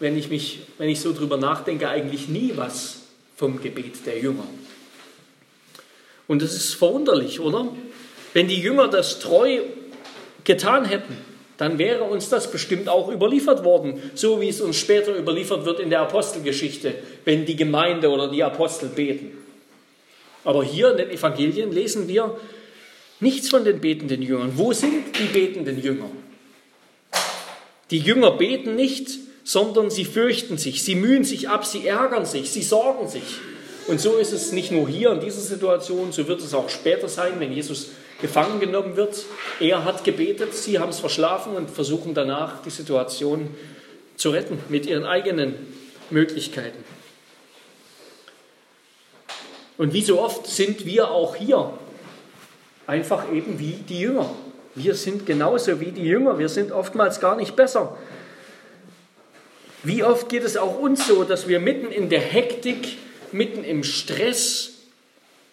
wenn 0.00 0.18
ich, 0.18 0.28
mich, 0.28 0.62
wenn 0.78 0.88
ich 0.88 0.98
so 0.98 1.12
drüber 1.12 1.36
nachdenke, 1.36 1.88
eigentlich 1.88 2.26
nie 2.26 2.54
was 2.56 3.02
vom 3.36 3.62
Gebet 3.62 4.04
der 4.06 4.18
Jünger. 4.18 4.42
Und 6.26 6.42
das 6.42 6.52
ist 6.52 6.74
verwunderlich, 6.74 7.38
oder? 7.38 7.68
Wenn 8.32 8.48
die 8.48 8.60
Jünger 8.60 8.88
das 8.88 9.20
treu 9.20 9.60
getan 10.42 10.84
hätten, 10.84 11.16
dann 11.58 11.78
wäre 11.78 12.02
uns 12.02 12.28
das 12.28 12.50
bestimmt 12.50 12.88
auch 12.88 13.08
überliefert 13.08 13.62
worden, 13.62 14.02
so 14.14 14.40
wie 14.40 14.48
es 14.48 14.60
uns 14.60 14.78
später 14.78 15.16
überliefert 15.16 15.64
wird 15.64 15.78
in 15.78 15.90
der 15.90 16.00
Apostelgeschichte, 16.00 16.92
wenn 17.24 17.46
die 17.46 17.54
Gemeinde 17.54 18.08
oder 18.10 18.28
die 18.28 18.42
Apostel 18.42 18.88
beten. 18.88 19.41
Aber 20.44 20.64
hier 20.64 20.90
in 20.90 20.96
den 20.96 21.10
Evangelien 21.10 21.72
lesen 21.72 22.08
wir 22.08 22.36
nichts 23.20 23.48
von 23.48 23.64
den 23.64 23.80
betenden 23.80 24.22
Jüngern. 24.22 24.52
Wo 24.56 24.72
sind 24.72 25.18
die 25.18 25.26
betenden 25.32 25.80
Jünger? 25.80 26.10
Die 27.90 27.98
Jünger 27.98 28.32
beten 28.32 28.74
nicht, 28.74 29.18
sondern 29.44 29.90
sie 29.90 30.04
fürchten 30.04 30.58
sich, 30.58 30.82
sie 30.82 30.94
mühen 30.94 31.24
sich 31.24 31.48
ab, 31.48 31.64
sie 31.64 31.86
ärgern 31.86 32.26
sich, 32.26 32.50
sie 32.50 32.62
sorgen 32.62 33.08
sich. 33.08 33.22
Und 33.88 34.00
so 34.00 34.16
ist 34.16 34.32
es 34.32 34.52
nicht 34.52 34.70
nur 34.70 34.88
hier 34.88 35.10
in 35.12 35.20
dieser 35.20 35.40
Situation, 35.40 36.12
so 36.12 36.26
wird 36.28 36.40
es 36.40 36.54
auch 36.54 36.68
später 36.68 37.08
sein, 37.08 37.34
wenn 37.38 37.52
Jesus 37.52 37.88
gefangen 38.20 38.60
genommen 38.60 38.96
wird. 38.96 39.24
Er 39.58 39.84
hat 39.84 40.04
gebetet, 40.04 40.54
sie 40.54 40.78
haben 40.78 40.90
es 40.90 41.00
verschlafen 41.00 41.54
und 41.54 41.70
versuchen 41.70 42.14
danach 42.14 42.62
die 42.62 42.70
Situation 42.70 43.50
zu 44.16 44.30
retten 44.30 44.58
mit 44.68 44.86
ihren 44.86 45.04
eigenen 45.04 45.54
Möglichkeiten. 46.10 46.84
Und 49.82 49.92
wie 49.94 50.02
so 50.02 50.20
oft 50.20 50.46
sind 50.46 50.86
wir 50.86 51.10
auch 51.10 51.34
hier 51.34 51.72
einfach 52.86 53.32
eben 53.32 53.58
wie 53.58 53.72
die 53.88 53.98
Jünger. 53.98 54.30
Wir 54.76 54.94
sind 54.94 55.26
genauso 55.26 55.80
wie 55.80 55.90
die 55.90 56.04
Jünger, 56.04 56.38
wir 56.38 56.48
sind 56.48 56.70
oftmals 56.70 57.18
gar 57.18 57.34
nicht 57.34 57.56
besser. 57.56 57.98
Wie 59.82 60.04
oft 60.04 60.28
geht 60.28 60.44
es 60.44 60.56
auch 60.56 60.78
uns 60.78 61.08
so, 61.08 61.24
dass 61.24 61.48
wir 61.48 61.58
mitten 61.58 61.90
in 61.90 62.10
der 62.10 62.20
Hektik, 62.20 62.96
mitten 63.32 63.64
im 63.64 63.82
Stress, 63.82 64.74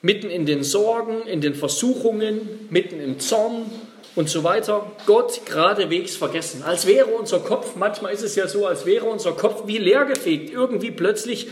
mitten 0.04 0.30
in 0.30 0.46
den 0.46 0.64
Sorgen, 0.64 1.24
in 1.24 1.42
den 1.42 1.56
Versuchungen, 1.56 2.68
mitten 2.70 3.00
im 3.00 3.20
Zorn 3.20 3.66
und 4.14 4.30
so 4.30 4.44
weiter, 4.44 4.92
Gott 5.08 5.42
geradewegs 5.48 6.16
vergessen. 6.16 6.62
Als 6.62 6.86
wäre 6.86 7.08
unser 7.08 7.40
Kopf, 7.40 7.76
manchmal 7.78 8.14
ist 8.14 8.22
es 8.22 8.36
ja 8.36 8.48
so, 8.48 8.68
als 8.68 8.86
wäre 8.86 9.08
unser 9.08 9.32
Kopf 9.32 9.64
wie 9.66 9.80
leergefegt. 9.80 10.54
Irgendwie 10.54 10.92
plötzlich, 10.92 11.48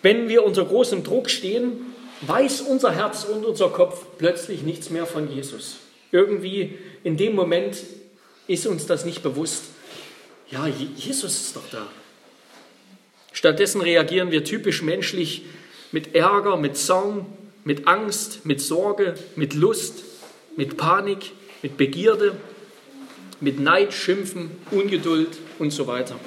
wenn 0.00 0.30
wir 0.30 0.42
unter 0.42 0.64
großem 0.64 1.04
Druck 1.04 1.28
stehen, 1.28 1.87
weiß 2.22 2.62
unser 2.62 2.92
Herz 2.92 3.24
und 3.24 3.44
unser 3.44 3.68
Kopf 3.70 4.04
plötzlich 4.18 4.62
nichts 4.62 4.90
mehr 4.90 5.06
von 5.06 5.32
Jesus. 5.32 5.76
Irgendwie 6.10 6.78
in 7.04 7.16
dem 7.16 7.34
Moment 7.34 7.76
ist 8.46 8.66
uns 8.66 8.86
das 8.86 9.04
nicht 9.04 9.22
bewusst. 9.22 9.64
Ja, 10.50 10.66
Jesus 10.66 11.40
ist 11.40 11.56
doch 11.56 11.68
da. 11.70 11.86
Stattdessen 13.32 13.80
reagieren 13.80 14.30
wir 14.30 14.44
typisch 14.44 14.82
menschlich 14.82 15.44
mit 15.92 16.14
Ärger, 16.14 16.56
mit 16.56 16.76
Zorn, 16.76 17.26
mit 17.64 17.86
Angst, 17.86 18.44
mit 18.46 18.60
Sorge, 18.60 19.14
mit 19.36 19.54
Lust, 19.54 20.02
mit 20.56 20.76
Panik, 20.76 21.32
mit 21.62 21.76
Begierde, 21.76 22.36
mit 23.40 23.60
Neid, 23.60 23.92
Schimpfen, 23.92 24.50
Ungeduld 24.70 25.38
und 25.58 25.70
so 25.70 25.86
weiter. 25.86 26.18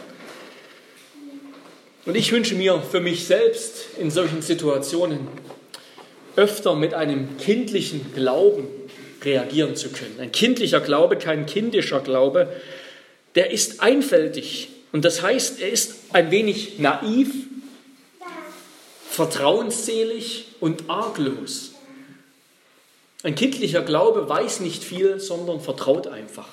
Und 2.05 2.15
ich 2.15 2.31
wünsche 2.31 2.55
mir 2.55 2.81
für 2.81 2.99
mich 2.99 3.25
selbst 3.25 3.89
in 3.99 4.09
solchen 4.09 4.41
Situationen 4.41 5.27
öfter 6.35 6.75
mit 6.75 6.93
einem 6.93 7.37
kindlichen 7.37 8.13
Glauben 8.13 8.67
reagieren 9.23 9.75
zu 9.75 9.89
können. 9.89 10.19
Ein 10.19 10.31
kindlicher 10.31 10.79
Glaube, 10.79 11.17
kein 11.17 11.45
kindischer 11.45 11.99
Glaube, 11.99 12.51
der 13.35 13.51
ist 13.51 13.81
einfältig. 13.81 14.69
Und 14.91 15.05
das 15.05 15.21
heißt, 15.21 15.61
er 15.61 15.69
ist 15.69 15.95
ein 16.11 16.31
wenig 16.31 16.79
naiv, 16.79 17.29
vertrauensselig 19.09 20.47
und 20.59 20.89
arglos. 20.89 21.71
Ein 23.23 23.35
kindlicher 23.35 23.81
Glaube 23.81 24.27
weiß 24.27 24.61
nicht 24.61 24.83
viel, 24.83 25.19
sondern 25.19 25.61
vertraut 25.61 26.07
einfach. 26.07 26.47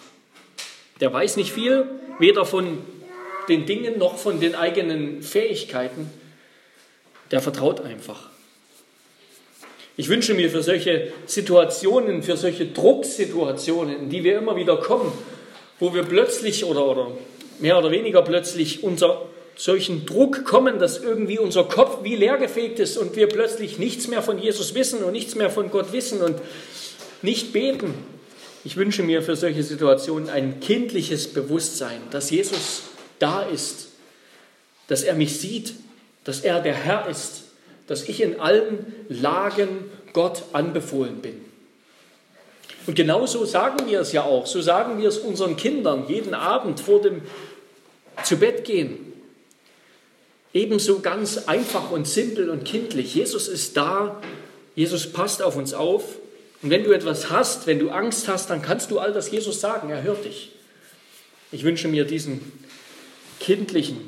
Der 1.00 1.12
weiß 1.12 1.36
nicht 1.36 1.52
viel, 1.52 1.86
weder 2.18 2.44
von 2.44 2.78
den 3.48 3.64
Dingen 3.64 3.98
noch 3.98 4.18
von 4.18 4.40
den 4.40 4.54
eigenen 4.54 5.22
Fähigkeiten. 5.22 6.10
Der 7.30 7.40
vertraut 7.40 7.80
einfach. 7.80 8.28
Ich 9.98 10.08
wünsche 10.08 10.32
mir 10.32 10.48
für 10.48 10.62
solche 10.62 11.12
Situationen, 11.26 12.22
für 12.22 12.36
solche 12.36 12.66
Drucksituationen, 12.66 14.02
in 14.02 14.08
die 14.08 14.22
wir 14.22 14.38
immer 14.38 14.54
wieder 14.54 14.76
kommen, 14.76 15.10
wo 15.80 15.92
wir 15.92 16.04
plötzlich 16.04 16.64
oder, 16.64 16.86
oder 16.86 17.10
mehr 17.58 17.76
oder 17.76 17.90
weniger 17.90 18.22
plötzlich 18.22 18.84
unter 18.84 19.26
solchen 19.56 20.06
Druck 20.06 20.44
kommen, 20.44 20.78
dass 20.78 20.98
irgendwie 21.02 21.40
unser 21.40 21.64
Kopf 21.64 22.04
wie 22.04 22.14
leergefegt 22.14 22.78
ist 22.78 22.96
und 22.96 23.16
wir 23.16 23.26
plötzlich 23.26 23.80
nichts 23.80 24.06
mehr 24.06 24.22
von 24.22 24.38
Jesus 24.38 24.72
wissen 24.76 25.02
und 25.02 25.10
nichts 25.10 25.34
mehr 25.34 25.50
von 25.50 25.68
Gott 25.68 25.92
wissen 25.92 26.22
und 26.22 26.36
nicht 27.22 27.52
beten. 27.52 27.92
Ich 28.62 28.76
wünsche 28.76 29.02
mir 29.02 29.20
für 29.22 29.34
solche 29.34 29.64
Situationen 29.64 30.30
ein 30.30 30.60
kindliches 30.60 31.26
Bewusstsein, 31.26 32.00
dass 32.12 32.30
Jesus 32.30 32.82
da 33.18 33.42
ist, 33.42 33.88
dass 34.86 35.02
er 35.02 35.14
mich 35.14 35.40
sieht, 35.40 35.74
dass 36.22 36.42
er 36.42 36.60
der 36.60 36.74
Herr 36.74 37.08
ist, 37.10 37.47
dass 37.88 38.08
ich 38.08 38.20
in 38.20 38.38
allen 38.38 38.94
Lagen 39.08 39.90
Gott 40.12 40.44
anbefohlen 40.52 41.16
bin. 41.16 41.40
Und 42.86 42.94
genauso 42.94 43.44
sagen 43.44 43.88
wir 43.88 44.00
es 44.00 44.12
ja 44.12 44.22
auch, 44.22 44.46
so 44.46 44.62
sagen 44.62 44.98
wir 44.98 45.08
es 45.08 45.18
unseren 45.18 45.56
Kindern 45.56 46.04
jeden 46.08 46.32
Abend 46.32 46.80
vor 46.80 47.02
dem 47.02 47.22
Zubettgehen. 48.24 49.12
Ebenso 50.54 51.00
ganz 51.00 51.48
einfach 51.48 51.90
und 51.90 52.06
simpel 52.06 52.48
und 52.48 52.64
kindlich. 52.64 53.14
Jesus 53.14 53.48
ist 53.48 53.76
da, 53.76 54.22
Jesus 54.74 55.12
passt 55.12 55.42
auf 55.42 55.56
uns 55.56 55.74
auf. 55.74 56.16
Und 56.62 56.70
wenn 56.70 56.84
du 56.84 56.92
etwas 56.92 57.30
hast, 57.30 57.66
wenn 57.66 57.78
du 57.78 57.90
Angst 57.90 58.26
hast, 58.28 58.48
dann 58.48 58.62
kannst 58.62 58.90
du 58.90 58.98
all 58.98 59.12
das 59.12 59.30
Jesus 59.30 59.60
sagen, 59.60 59.90
er 59.90 60.02
hört 60.02 60.24
dich. 60.24 60.52
Ich 61.52 61.64
wünsche 61.64 61.88
mir 61.88 62.04
diesen 62.04 62.40
kindlichen 63.38 64.07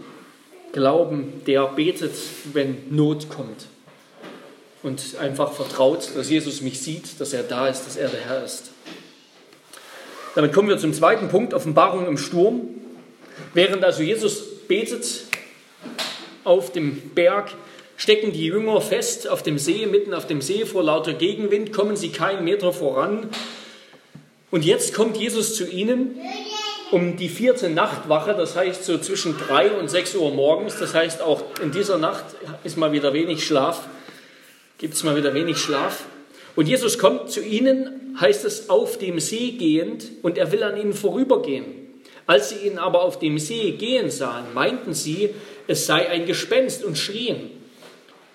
Glauben, 0.73 1.43
der 1.47 1.67
betet, 1.67 2.15
wenn 2.53 2.77
Not 2.91 3.29
kommt. 3.29 3.67
Und 4.83 5.17
einfach 5.21 5.53
vertraut, 5.53 6.11
dass 6.15 6.31
Jesus 6.31 6.63
mich 6.63 6.81
sieht, 6.81 7.21
dass 7.21 7.33
er 7.33 7.43
da 7.43 7.69
ist, 7.69 7.85
dass 7.87 7.97
er 7.97 8.09
der 8.09 8.21
Herr 8.21 8.45
ist. 8.45 8.71
Damit 10.35 10.53
kommen 10.53 10.69
wir 10.69 10.79
zum 10.79 10.95
zweiten 10.95 11.29
Punkt, 11.29 11.55
Offenbarung 11.55 12.07
im 12.07 12.17
Sturm. 12.17 12.63
Während 13.53 13.85
also 13.85 14.03
Jesus 14.03 14.67
betet 14.69 15.25
auf 16.45 16.73
dem 16.73 17.11
Berg, 17.15 17.53
stecken 17.97 18.33
die 18.33 18.47
Jünger 18.47 18.81
fest 18.81 19.29
auf 19.29 19.43
dem 19.43 19.59
See, 19.59 19.87
mitten 19.87 20.15
auf 20.15 20.27
dem 20.27 20.41
See 20.41 20.65
vor 20.65 20.83
lauter 20.83 21.15
Gegenwind, 21.15 21.73
kommen 21.73 21.97
sie 21.97 22.11
keinen 22.11 22.45
Meter 22.45 22.73
voran. 22.73 23.29
Und 24.51 24.65
jetzt 24.65 24.95
kommt 24.95 25.17
Jesus 25.17 25.57
zu 25.57 25.69
ihnen 25.69 26.17
um 26.91 27.17
die 27.17 27.29
vierte 27.29 27.71
Nachtwache, 27.71 28.35
das 28.35 28.57
heißt 28.57 28.85
so 28.85 28.99
zwischen 28.99 29.37
drei 29.39 29.71
und 29.71 29.89
sechs 29.89 30.15
Uhr 30.15 30.31
morgens. 30.33 30.79
Das 30.79 30.95
heißt, 30.95 31.23
auch 31.23 31.43
in 31.63 31.71
dieser 31.71 31.99
Nacht 31.99 32.25
ist 32.65 32.77
mal 32.77 32.93
wieder 32.93 33.13
wenig 33.13 33.45
Schlaf, 33.45 33.89
gibt 34.79 34.95
es 34.95 35.05
mal 35.05 35.17
wieder 35.17 35.35
wenig 35.35 35.59
Schlaf. 35.59 36.05
Und 36.57 36.67
Jesus 36.67 36.99
kommt 36.99 37.31
zu 37.31 37.41
ihnen, 37.41 38.17
heißt 38.21 38.45
es, 38.45 38.69
auf 38.69 38.99
dem 38.99 39.21
See 39.21 39.53
gehend, 39.53 40.07
und 40.23 40.37
er 40.37 40.51
will 40.51 40.63
an 40.63 40.77
ihnen 40.77 40.93
vorübergehen. 40.93 41.65
Als 42.27 42.51
sie 42.51 42.67
ihn 42.67 42.79
aber 42.79 43.03
auf 43.03 43.19
dem 43.19 43.39
See 43.39 43.73
gehen 43.73 44.11
sahen, 44.11 44.47
meinten 44.55 44.95
sie, 44.95 45.31
es 45.67 45.87
sei 45.87 46.09
ein 46.09 46.27
Gespenst 46.27 46.85
und 46.85 46.99
schrien, 46.99 47.51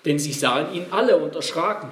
denn 0.04 0.18
sie 0.18 0.32
sahen 0.32 0.74
ihn 0.74 0.86
alle 0.90 1.18
und 1.18 1.34
erschraken. 1.34 1.90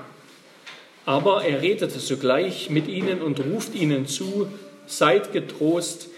Aber 1.06 1.44
er 1.44 1.60
redete 1.60 2.00
sogleich 2.00 2.70
mit 2.70 2.88
ihnen 2.88 3.20
und 3.20 3.40
ruft 3.40 3.74
ihnen 3.74 4.06
zu, 4.06 4.48
seid 4.86 5.32
getrost, 5.32 6.08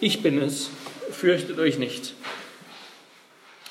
ich 0.00 0.22
bin 0.22 0.40
es, 0.40 0.70
fürchtet 1.10 1.58
euch 1.58 1.78
nicht. 1.78 2.14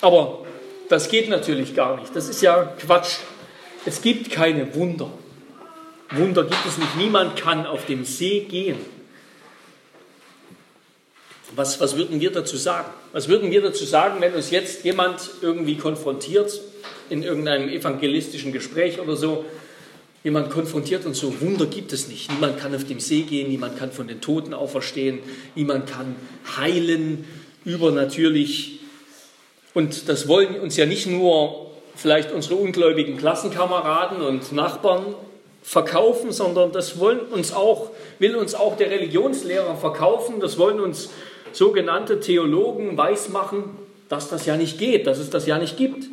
Aber 0.02 0.46
das 0.90 1.10
geht 1.10 1.30
natürlich 1.30 1.76
gar 1.76 2.00
nicht. 2.00 2.16
Das 2.16 2.30
ist 2.30 2.42
ja 2.42 2.76
Quatsch. 2.80 3.18
Es 3.86 4.02
gibt 4.02 4.32
keine 4.32 4.74
Wunder. 4.76 5.12
Wunder 6.12 6.44
gibt 6.44 6.66
es 6.66 6.78
nicht. 6.78 6.96
Niemand 6.98 7.36
kann 7.36 7.66
auf 7.66 7.86
dem 7.86 8.06
See 8.06 8.42
gehen. 8.42 8.78
Was, 11.56 11.80
was 11.80 11.96
würden 11.96 12.20
wir 12.20 12.32
dazu 12.32 12.58
sagen? 12.58 12.90
Was 13.14 13.28
würden 13.28 13.50
wir 13.52 13.62
dazu 13.62 13.86
sagen, 13.86 14.20
wenn 14.20 14.34
uns 14.34 14.52
jetzt 14.52 14.84
jemand 14.84 15.30
irgendwie 15.42 15.78
konfrontiert 15.78 16.60
in 17.10 17.24
irgendeinem 17.24 17.70
evangelistischen 17.70 18.52
Gespräch 18.52 19.00
oder 19.00 19.16
so? 19.16 19.46
Jemand 20.26 20.50
konfrontiert 20.50 21.06
uns 21.06 21.20
so, 21.20 21.40
Wunder 21.40 21.68
gibt 21.68 21.94
es 21.94 22.08
nicht. 22.08 22.32
Niemand 22.32 22.58
kann 22.58 22.74
auf 22.74 22.84
dem 22.84 23.00
See 23.00 23.22
gehen, 23.22 23.48
niemand 23.48 23.78
kann 23.78 23.92
von 23.92 24.08
den 24.08 24.22
Toten 24.22 24.56
auferstehen, 24.56 25.20
niemand 25.54 25.88
kann 25.88 26.16
heilen, 26.58 27.26
übernatürlich. 27.64 28.80
Und 29.76 30.10
das 30.10 30.28
wollen 30.28 30.60
uns 30.60 30.78
ja 30.78 30.88
nicht 30.88 31.06
nur 31.06 31.70
vielleicht 31.96 32.32
unsere 32.32 32.56
ungläubigen 32.56 33.18
Klassenkameraden 33.18 34.24
und 34.24 34.52
Nachbarn 34.52 35.14
verkaufen, 35.62 36.32
sondern 36.32 36.72
das 36.72 36.98
wollen 36.98 37.20
uns 37.20 37.54
auch, 37.54 37.92
will 38.18 38.36
uns 38.36 38.56
auch 38.56 38.78
der 38.78 38.90
Religionslehrer 38.90 39.76
verkaufen, 39.76 40.40
das 40.40 40.58
wollen 40.58 40.80
uns 40.80 41.12
sogenannte 41.52 42.20
Theologen 42.20 42.98
weismachen, 42.98 43.66
dass 44.10 44.28
das 44.30 44.48
ja 44.48 44.58
nicht 44.58 44.80
geht, 44.80 45.06
dass 45.06 45.20
es 45.20 45.30
das 45.30 45.46
ja 45.46 45.60
nicht 45.60 45.78
gibt. 45.78 46.06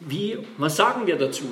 Wie, 0.00 0.38
was 0.56 0.74
sagen 0.74 1.06
wir 1.06 1.14
dazu? 1.14 1.44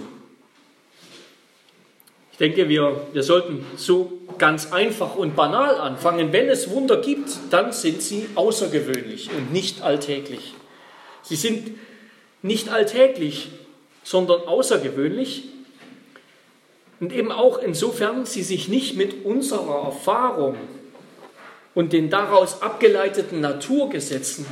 Ich 2.37 2.39
denke, 2.39 2.69
wir, 2.69 3.01
wir 3.15 3.23
sollten 3.23 3.65
so 3.77 4.13
ganz 4.37 4.71
einfach 4.71 5.17
und 5.17 5.37
banal 5.37 5.77
anfangen. 5.77 6.35
Wenn 6.35 6.51
es 6.51 6.69
Wunder 6.69 7.01
gibt, 7.01 7.31
dann 7.49 7.73
sind 7.73 8.03
sie 8.03 8.27
außergewöhnlich 8.35 9.31
und 9.35 9.55
nicht 9.55 9.81
alltäglich. 9.81 10.53
Sie 11.23 11.37
sind 11.37 11.79
nicht 12.43 12.69
alltäglich, 12.69 13.49
sondern 14.03 14.43
außergewöhnlich. 14.43 15.45
Und 17.01 17.15
eben 17.15 17.33
auch 17.33 17.57
insofern 17.57 18.27
sie 18.27 18.43
sich 18.43 18.69
nicht 18.69 18.99
mit 18.99 19.25
unserer 19.25 19.87
Erfahrung 19.87 20.57
und 21.75 21.95
den 21.95 22.11
daraus 22.11 22.61
abgeleiteten 22.61 23.41
Naturgesetzen, 23.41 24.45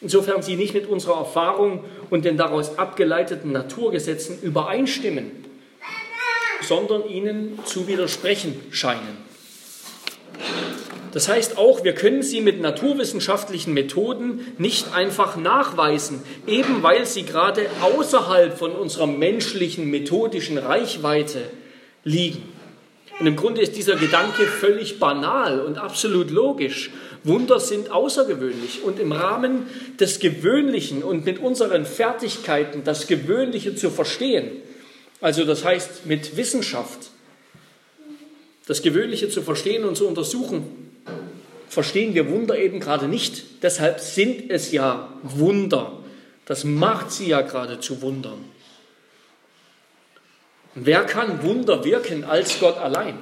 insofern 0.00 0.42
sie 0.42 0.54
nicht 0.54 0.74
mit 0.74 0.88
unserer 0.88 1.18
Erfahrung 1.18 1.82
und 2.08 2.24
den 2.24 2.36
daraus 2.36 2.78
abgeleiteten 2.78 3.50
Naturgesetzen 3.50 4.40
übereinstimmen 4.42 5.45
sondern 6.66 7.08
ihnen 7.08 7.58
zu 7.64 7.86
widersprechen 7.88 8.60
scheinen. 8.70 9.26
Das 11.12 11.30
heißt 11.30 11.56
auch, 11.56 11.82
wir 11.82 11.94
können 11.94 12.22
sie 12.22 12.42
mit 12.42 12.60
naturwissenschaftlichen 12.60 13.72
Methoden 13.72 14.52
nicht 14.58 14.92
einfach 14.94 15.36
nachweisen, 15.36 16.22
eben 16.46 16.82
weil 16.82 17.06
sie 17.06 17.22
gerade 17.22 17.62
außerhalb 17.80 18.58
von 18.58 18.72
unserer 18.72 19.06
menschlichen 19.06 19.90
methodischen 19.90 20.58
Reichweite 20.58 21.40
liegen. 22.04 22.42
Und 23.18 23.26
im 23.26 23.36
Grunde 23.36 23.62
ist 23.62 23.76
dieser 23.76 23.96
Gedanke 23.96 24.42
völlig 24.42 24.98
banal 24.98 25.60
und 25.60 25.78
absolut 25.78 26.30
logisch. 26.30 26.90
Wunder 27.24 27.60
sind 27.60 27.90
außergewöhnlich 27.90 28.82
und 28.84 29.00
im 29.00 29.12
Rahmen 29.12 29.68
des 29.98 30.20
Gewöhnlichen 30.20 31.02
und 31.02 31.24
mit 31.24 31.38
unseren 31.38 31.86
Fertigkeiten 31.86 32.84
das 32.84 33.06
Gewöhnliche 33.06 33.74
zu 33.74 33.88
verstehen, 33.88 34.50
also 35.20 35.44
das 35.44 35.64
heißt 35.64 36.06
mit 36.06 36.36
Wissenschaft 36.36 37.10
das 38.66 38.82
Gewöhnliche 38.82 39.28
zu 39.28 39.42
verstehen 39.42 39.84
und 39.84 39.96
zu 39.96 40.08
untersuchen, 40.08 40.90
verstehen 41.68 42.14
wir 42.14 42.28
Wunder 42.28 42.58
eben 42.58 42.80
gerade 42.80 43.06
nicht. 43.06 43.62
Deshalb 43.62 44.00
sind 44.00 44.50
es 44.50 44.72
ja 44.72 45.12
Wunder. 45.22 45.92
Das 46.46 46.64
macht 46.64 47.12
sie 47.12 47.28
ja 47.28 47.42
gerade 47.42 47.80
zu 47.80 48.02
Wundern. 48.02 48.44
wer 50.74 51.04
kann 51.04 51.42
Wunder 51.42 51.84
wirken 51.84 52.24
als 52.24 52.60
Gott 52.60 52.76
allein? 52.76 53.18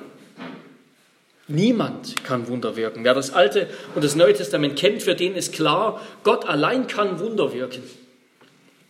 Niemand 1.47 2.25
kann 2.25 2.49
Wunder 2.49 2.75
wirken. 2.75 3.05
Wer 3.05 3.15
das 3.15 3.33
Alte 3.33 3.69
und 3.95 4.03
das 4.03 4.15
Neue 4.15 4.33
Testament 4.33 4.79
kennt, 4.79 5.03
für 5.03 5.15
den 5.15 5.35
ist 5.35 5.53
klar, 5.53 6.01
Gott 6.23 6.47
allein 6.47 6.87
kann 6.87 7.21
Wunder 7.21 7.53
wirken. 7.53 7.83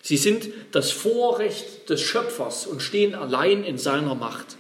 Sie 0.05 0.19
sind 0.19 0.51
das 0.73 0.91
Vorrecht 0.91 1.89
des 1.89 2.03
Schöpfers 2.03 2.67
und 2.67 2.83
stehen 2.83 3.15
allein 3.15 3.65
in 3.65 3.79
seiner 3.79 4.15
Macht. 4.15 4.59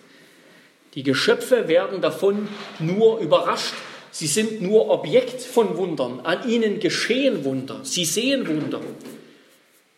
Die 0.95 1.03
Geschöpfe 1.03 1.69
werden 1.69 2.01
davon 2.01 2.49
nur 2.79 3.19
überrascht. 3.19 3.75
Sie 4.11 4.27
sind 4.27 4.63
nur 4.63 4.89
Objekt 4.89 5.43
von 5.43 5.77
Wundern. 5.77 6.21
An 6.21 6.49
ihnen 6.49 6.81
geschehen 6.81 7.45
Wunder. 7.45 7.81
Sie 7.83 8.07
sehen 8.07 8.49
Wunder. 8.49 8.81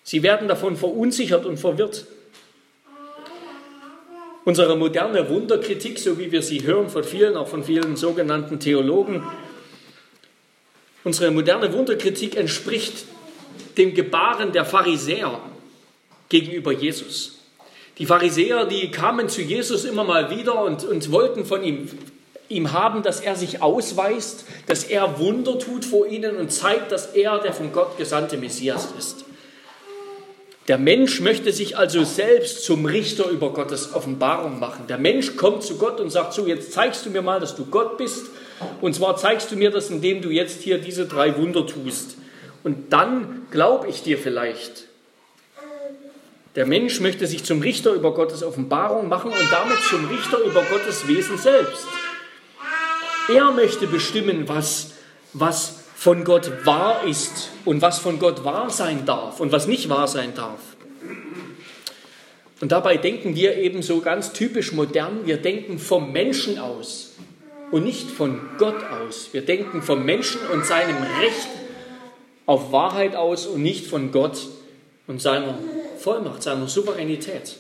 Sie 0.02 0.24
werden 0.24 0.48
davon 0.48 0.76
verunsichert 0.76 1.46
und 1.46 1.58
verwirrt. 1.58 2.06
Unsere 4.44 4.76
moderne 4.76 5.28
Wunderkritik, 5.28 6.00
so 6.00 6.18
wie 6.18 6.32
wir 6.32 6.42
sie 6.42 6.64
hören 6.64 6.88
von 6.88 7.04
vielen, 7.04 7.36
auch 7.36 7.46
von 7.46 7.62
vielen 7.62 7.94
sogenannten 7.94 8.58
Theologen, 8.58 9.22
unsere 11.04 11.30
moderne 11.30 11.72
Wunderkritik 11.72 12.36
entspricht 12.36 13.04
dem 13.76 13.94
Gebaren 13.94 14.52
der 14.52 14.64
Pharisäer 14.64 15.40
gegenüber 16.28 16.72
Jesus. 16.72 17.38
Die 17.98 18.06
Pharisäer, 18.06 18.66
die 18.66 18.90
kamen 18.90 19.28
zu 19.28 19.40
Jesus 19.40 19.84
immer 19.84 20.04
mal 20.04 20.30
wieder 20.30 20.62
und, 20.62 20.84
und 20.84 21.10
wollten 21.10 21.46
von 21.46 21.62
ihm, 21.62 21.88
ihm 22.48 22.72
haben, 22.72 23.02
dass 23.02 23.20
er 23.20 23.36
sich 23.36 23.62
ausweist, 23.62 24.44
dass 24.66 24.84
er 24.84 25.18
Wunder 25.18 25.58
tut 25.58 25.84
vor 25.84 26.06
ihnen 26.06 26.36
und 26.36 26.52
zeigt, 26.52 26.92
dass 26.92 27.06
er 27.14 27.38
der 27.38 27.54
von 27.54 27.72
Gott 27.72 27.96
gesandte 27.96 28.36
Messias 28.36 28.88
ist. 28.98 29.24
Der 30.68 30.78
Mensch 30.78 31.20
möchte 31.20 31.52
sich 31.52 31.78
also 31.78 32.02
selbst 32.02 32.64
zum 32.64 32.86
Richter 32.86 33.28
über 33.28 33.52
Gottes 33.52 33.94
Offenbarung 33.94 34.58
machen. 34.58 34.86
Der 34.88 34.98
Mensch 34.98 35.36
kommt 35.36 35.62
zu 35.62 35.78
Gott 35.78 36.00
und 36.00 36.10
sagt 36.10 36.32
so, 36.32 36.46
jetzt 36.46 36.72
zeigst 36.72 37.06
du 37.06 37.10
mir 37.10 37.22
mal, 37.22 37.38
dass 37.38 37.54
du 37.54 37.66
Gott 37.66 37.96
bist. 37.98 38.26
Und 38.80 38.94
zwar 38.94 39.16
zeigst 39.16 39.52
du 39.52 39.56
mir 39.56 39.70
das, 39.70 39.90
indem 39.90 40.22
du 40.22 40.30
jetzt 40.30 40.62
hier 40.62 40.78
diese 40.78 41.06
drei 41.06 41.36
Wunder 41.36 41.66
tust. 41.66 42.16
Und 42.66 42.92
dann 42.92 43.46
glaube 43.52 43.86
ich 43.86 44.02
dir 44.02 44.18
vielleicht. 44.18 44.88
Der 46.56 46.66
Mensch 46.66 46.98
möchte 46.98 47.28
sich 47.28 47.44
zum 47.44 47.60
Richter 47.60 47.92
über 47.92 48.12
Gottes 48.12 48.42
Offenbarung 48.42 49.08
machen 49.08 49.30
und 49.30 49.52
damit 49.52 49.78
zum 49.88 50.04
Richter 50.06 50.40
über 50.40 50.64
Gottes 50.64 51.06
Wesen 51.06 51.38
selbst. 51.38 51.86
Er 53.32 53.52
möchte 53.52 53.86
bestimmen, 53.86 54.48
was, 54.48 54.94
was 55.32 55.84
von 55.94 56.24
Gott 56.24 56.66
wahr 56.66 57.04
ist 57.04 57.50
und 57.64 57.82
was 57.82 58.00
von 58.00 58.18
Gott 58.18 58.44
wahr 58.44 58.68
sein 58.68 59.06
darf 59.06 59.38
und 59.38 59.52
was 59.52 59.68
nicht 59.68 59.88
wahr 59.88 60.08
sein 60.08 60.34
darf. 60.34 60.58
Und 62.60 62.72
dabei 62.72 62.96
denken 62.96 63.36
wir 63.36 63.58
eben 63.58 63.80
so 63.80 64.00
ganz 64.00 64.32
typisch 64.32 64.72
modern, 64.72 65.24
wir 65.24 65.36
denken 65.36 65.78
vom 65.78 66.10
Menschen 66.10 66.58
aus 66.58 67.14
und 67.70 67.84
nicht 67.84 68.10
von 68.10 68.40
Gott 68.58 68.82
aus. 69.04 69.28
Wir 69.30 69.42
denken 69.42 69.82
vom 69.82 70.04
Menschen 70.04 70.40
und 70.52 70.66
seinem 70.66 70.96
Recht 71.20 71.46
auf 72.46 72.72
Wahrheit 72.72 73.16
aus 73.16 73.46
und 73.46 73.62
nicht 73.62 73.86
von 73.86 74.12
Gott 74.12 74.38
und 75.06 75.20
seiner 75.20 75.58
Vollmacht, 75.98 76.42
seiner 76.42 76.68
Souveränität. 76.68 77.56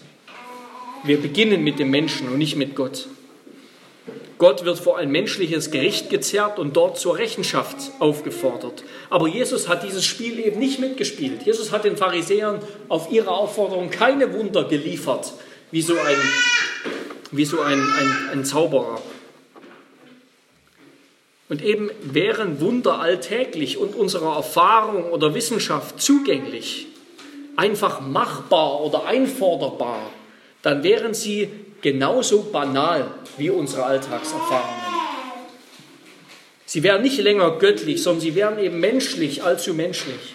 Wir 1.04 1.20
beginnen 1.20 1.62
mit 1.62 1.78
dem 1.78 1.90
Menschen 1.90 2.28
und 2.28 2.38
nicht 2.38 2.56
mit 2.56 2.74
Gott. 2.74 3.08
Gott 4.38 4.64
wird 4.64 4.78
vor 4.78 4.98
ein 4.98 5.10
menschliches 5.10 5.70
Gericht 5.70 6.10
gezerrt 6.10 6.58
und 6.58 6.76
dort 6.76 6.98
zur 6.98 7.16
Rechenschaft 7.16 7.76
aufgefordert. 8.00 8.84
Aber 9.08 9.28
Jesus 9.28 9.66
hat 9.66 9.82
dieses 9.82 10.04
Spiel 10.04 10.38
eben 10.38 10.58
nicht 10.58 10.78
mitgespielt. 10.78 11.44
Jesus 11.44 11.72
hat 11.72 11.84
den 11.84 11.96
Pharisäern 11.96 12.60
auf 12.88 13.10
ihre 13.10 13.30
Aufforderung 13.30 13.88
keine 13.90 14.34
Wunder 14.34 14.64
geliefert, 14.64 15.32
wie 15.70 15.80
so 15.80 15.94
ein, 15.94 16.16
wie 17.30 17.46
so 17.46 17.62
ein, 17.62 17.80
ein, 17.80 18.28
ein 18.32 18.44
Zauberer. 18.44 19.00
Und 21.48 21.62
eben 21.62 21.90
wären 22.02 22.60
Wunder 22.60 22.98
alltäglich 22.98 23.78
und 23.78 23.94
unserer 23.94 24.36
Erfahrung 24.36 25.10
oder 25.10 25.34
Wissenschaft 25.34 26.00
zugänglich, 26.00 26.86
einfach 27.54 28.00
machbar 28.00 28.80
oder 28.80 29.06
einforderbar, 29.06 30.10
dann 30.62 30.82
wären 30.82 31.14
sie 31.14 31.48
genauso 31.82 32.42
banal 32.50 33.06
wie 33.38 33.50
unsere 33.50 33.84
Alltagserfahrungen. 33.84 34.86
Sie 36.64 36.82
wären 36.82 37.02
nicht 37.02 37.18
länger 37.18 37.58
göttlich, 37.58 38.02
sondern 38.02 38.22
sie 38.22 38.34
wären 38.34 38.58
eben 38.58 38.80
menschlich, 38.80 39.44
allzu 39.44 39.72
menschlich. 39.72 40.34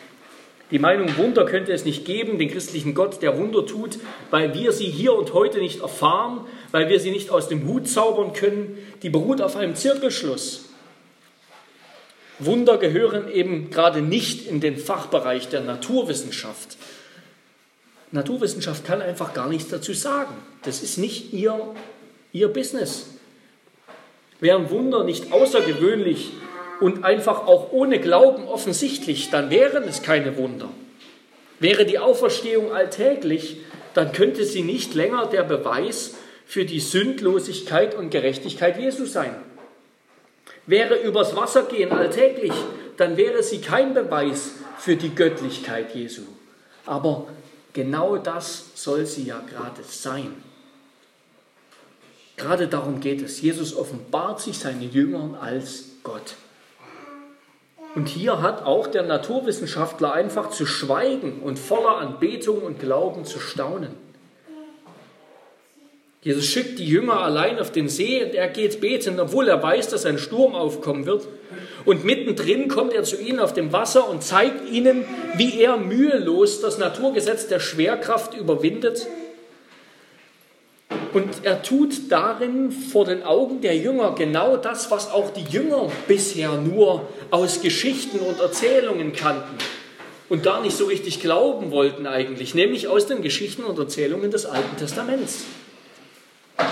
Die 0.72 0.80
Meinung, 0.80 1.18
Wunder 1.18 1.44
könnte 1.46 1.74
es 1.74 1.84
nicht 1.84 2.06
geben, 2.06 2.40
den 2.40 2.50
christlichen 2.50 2.94
Gott, 2.94 3.22
der 3.22 3.38
Wunder 3.38 3.66
tut, 3.66 4.00
weil 4.30 4.54
wir 4.54 4.72
sie 4.72 4.86
hier 4.86 5.14
und 5.14 5.34
heute 5.34 5.60
nicht 5.60 5.82
erfahren, 5.82 6.46
weil 6.72 6.88
wir 6.88 7.02
sie 7.02 7.12
nicht 7.12 7.30
aus 7.30 7.50
dem 7.50 7.68
Hut 7.68 7.90
zaubern 7.90 8.32
können, 8.32 8.78
die 9.04 9.10
beruht 9.10 9.42
auf 9.42 9.58
einem 9.58 9.76
Zirkelschluss. 9.76 10.71
Wunder 12.46 12.78
gehören 12.78 13.32
eben 13.32 13.70
gerade 13.70 14.02
nicht 14.02 14.48
in 14.48 14.60
den 14.60 14.78
Fachbereich 14.78 15.50
der 15.50 15.62
Naturwissenschaft. 15.62 16.78
Naturwissenschaft 18.12 18.86
kann 18.86 19.02
einfach 19.02 19.34
gar 19.34 19.48
nichts 19.48 19.70
dazu 19.70 19.94
sagen. 19.94 20.36
Das 20.64 20.82
ist 20.82 20.98
nicht 20.98 21.34
ihr, 21.34 21.74
ihr 22.34 22.48
Business. 22.50 23.08
Wären 24.40 24.70
Wunder 24.70 25.04
nicht 25.04 25.32
außergewöhnlich 25.32 26.32
und 26.80 27.06
einfach 27.06 27.48
auch 27.48 27.72
ohne 27.72 28.00
Glauben 28.00 28.48
offensichtlich, 28.48 29.30
dann 29.30 29.50
wären 29.50 29.84
es 29.84 30.02
keine 30.02 30.36
Wunder. 30.36 30.70
Wäre 31.60 31.86
die 31.86 32.00
Auferstehung 32.00 32.72
alltäglich, 32.72 33.58
dann 33.94 34.12
könnte 34.14 34.46
sie 34.46 34.64
nicht 34.64 34.96
länger 34.96 35.28
der 35.28 35.44
Beweis 35.44 36.16
für 36.46 36.66
die 36.66 36.80
Sündlosigkeit 36.80 37.96
und 37.96 38.10
Gerechtigkeit 38.10 38.80
Jesu 38.80 39.06
sein. 39.06 39.36
Wäre 40.72 40.96
übers 41.02 41.36
Wasser 41.36 41.64
gehen 41.64 41.92
alltäglich, 41.92 42.54
dann 42.96 43.18
wäre 43.18 43.44
sie 43.44 43.60
kein 43.60 43.94
Beweis 43.94 44.52
für 44.78 44.96
die 44.96 45.14
Göttlichkeit 45.14 45.94
Jesu. 45.94 46.22
Aber 46.86 47.28
genau 47.74 48.16
das 48.16 48.68
soll 48.76 49.06
sie 49.06 49.26
ja 49.26 49.42
gerade 49.50 49.84
sein. 49.84 50.32
Gerade 52.38 52.70
darum 52.70 53.02
geht 53.02 53.22
es. 53.22 53.42
Jesus 53.42 53.76
offenbart 53.76 54.40
sich 54.40 54.60
seinen 54.60 54.90
Jüngern 54.90 55.36
als 55.36 55.88
Gott. 56.04 56.36
Und 57.94 58.08
hier 58.08 58.42
hat 58.42 58.64
auch 58.64 58.88
der 58.88 59.04
Naturwissenschaftler 59.04 60.14
einfach 60.14 60.52
zu 60.52 60.66
schweigen 60.66 61.42
und 61.42 61.60
voller 61.60 61.98
Anbetung 61.98 62.62
und 62.62 62.80
Glauben 62.80 63.26
zu 63.26 63.42
staunen. 63.42 63.94
Jesus 66.24 66.46
schickt 66.46 66.78
die 66.78 66.86
Jünger 66.86 67.20
allein 67.22 67.60
auf 67.60 67.72
den 67.72 67.90
See 67.90 68.24
und 68.24 68.36
er 68.36 68.48
geht 68.48 68.80
beten, 68.80 69.20
obwohl 69.20 69.48
er 69.48 69.62
weiß, 69.62 69.88
dass 69.90 70.06
ein 70.06 70.20
Sturm 70.20 70.54
aufkommen 70.54 71.08
wird. 71.08 71.28
Und 71.84 72.06
mittendrin 72.06 72.68
kommt 72.68 72.94
er 72.94 73.04
zu 73.04 73.20
ihnen 73.20 73.40
auf 73.40 73.54
dem 73.54 73.74
Wasser 73.74 74.08
und 74.08 74.22
zeigt 74.22 74.70
ihnen, 74.70 75.04
wie 75.38 75.60
er 75.60 75.78
mühelos 75.78 76.62
das 76.62 76.78
Naturgesetz 76.78 77.48
der 77.48 77.60
Schwerkraft 77.60 78.36
überwindet. 78.36 79.08
Und 81.12 81.44
er 81.44 81.64
tut 81.64 82.12
darin 82.12 82.72
vor 82.72 83.06
den 83.06 83.24
Augen 83.24 83.62
der 83.62 83.76
Jünger 83.76 84.14
genau 84.16 84.58
das, 84.58 84.92
was 84.92 85.10
auch 85.10 85.32
die 85.32 85.44
Jünger 85.52 85.92
bisher 86.08 86.52
nur 86.52 87.08
aus 87.32 87.62
Geschichten 87.62 88.20
und 88.20 88.40
Erzählungen 88.40 89.14
kannten 89.14 89.58
und 90.30 90.44
gar 90.44 90.62
nicht 90.62 90.78
so 90.78 90.86
richtig 90.86 91.20
glauben 91.20 91.72
wollten 91.72 92.06
eigentlich, 92.06 92.54
nämlich 92.54 92.88
aus 92.88 93.08
den 93.08 93.24
Geschichten 93.24 93.64
und 93.64 93.80
Erzählungen 93.80 94.30
des 94.32 94.46
Alten 94.46 94.78
Testaments, 94.78 95.46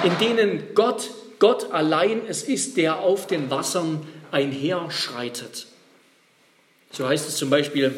in 0.03 0.17
denen 0.19 0.63
Gott, 0.75 1.09
Gott 1.39 1.71
allein 1.71 2.21
es 2.27 2.43
ist, 2.43 2.77
der 2.77 2.99
auf 2.99 3.27
den 3.27 3.49
Wassern 3.49 4.05
einherschreitet. 4.31 5.67
So 6.91 7.07
heißt 7.07 7.27
es 7.27 7.37
zum 7.37 7.49
Beispiel 7.49 7.93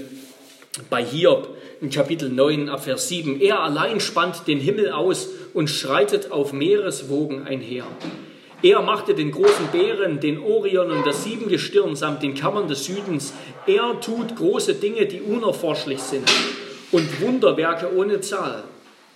bei 0.90 1.04
Hiob 1.04 1.58
in 1.82 1.90
Kapitel 1.90 2.30
9 2.30 2.70
ab 2.70 2.84
Vers 2.84 3.08
7. 3.08 3.42
Er 3.42 3.62
allein 3.62 4.00
spannt 4.00 4.48
den 4.48 4.60
Himmel 4.60 4.92
aus 4.92 5.30
und 5.54 5.70
schreitet 5.70 6.32
auf 6.32 6.54
Meereswogen 6.54 7.48
einher. 7.48 7.86
Er 8.64 8.82
machte 8.82 9.16
den 9.16 9.32
großen 9.32 9.68
Bären, 9.72 10.20
den 10.20 10.40
Orion 10.40 10.92
und 10.92 11.06
das 11.06 11.24
Siebengestirn 11.24 11.96
samt 11.96 12.22
den 12.22 12.36
Kammern 12.36 12.68
des 12.68 12.86
Südens. 12.86 13.34
Er 13.66 14.00
tut 14.02 14.36
große 14.36 14.76
Dinge, 14.76 15.08
die 15.08 15.22
unerforschlich 15.22 16.00
sind 16.00 16.30
und 16.92 17.22
Wunderwerke 17.22 17.96
ohne 17.96 18.22
Zahl. 18.22 18.64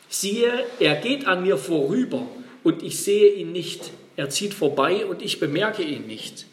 Siehe, 0.10 0.52
er 0.80 0.96
geht 0.96 1.28
an 1.28 1.44
mir 1.44 1.58
vorüber 1.58 2.24
und 2.66 2.82
ich 2.82 3.00
sehe 3.00 3.32
ihn 3.34 3.52
nicht. 3.52 3.92
Er 4.18 4.32
zieht 4.32 4.56
vorbei 4.56 5.06
und 5.06 5.22
ich 5.22 5.40
bemerke 5.40 5.84
ihn 5.84 6.08
nicht. 6.08 6.48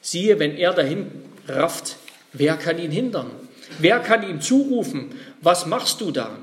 Siehe, 0.00 0.38
wenn 0.38 0.56
er 0.56 0.72
dahin 0.72 1.10
rafft, 1.46 1.96
wer 2.32 2.56
kann 2.56 2.78
ihn 2.78 2.90
hindern? 2.90 3.30
Wer 3.78 4.00
kann 4.00 4.28
ihm 4.28 4.40
zurufen, 4.40 5.10
was 5.42 5.66
machst 5.66 6.00
du 6.00 6.10
da? 6.10 6.38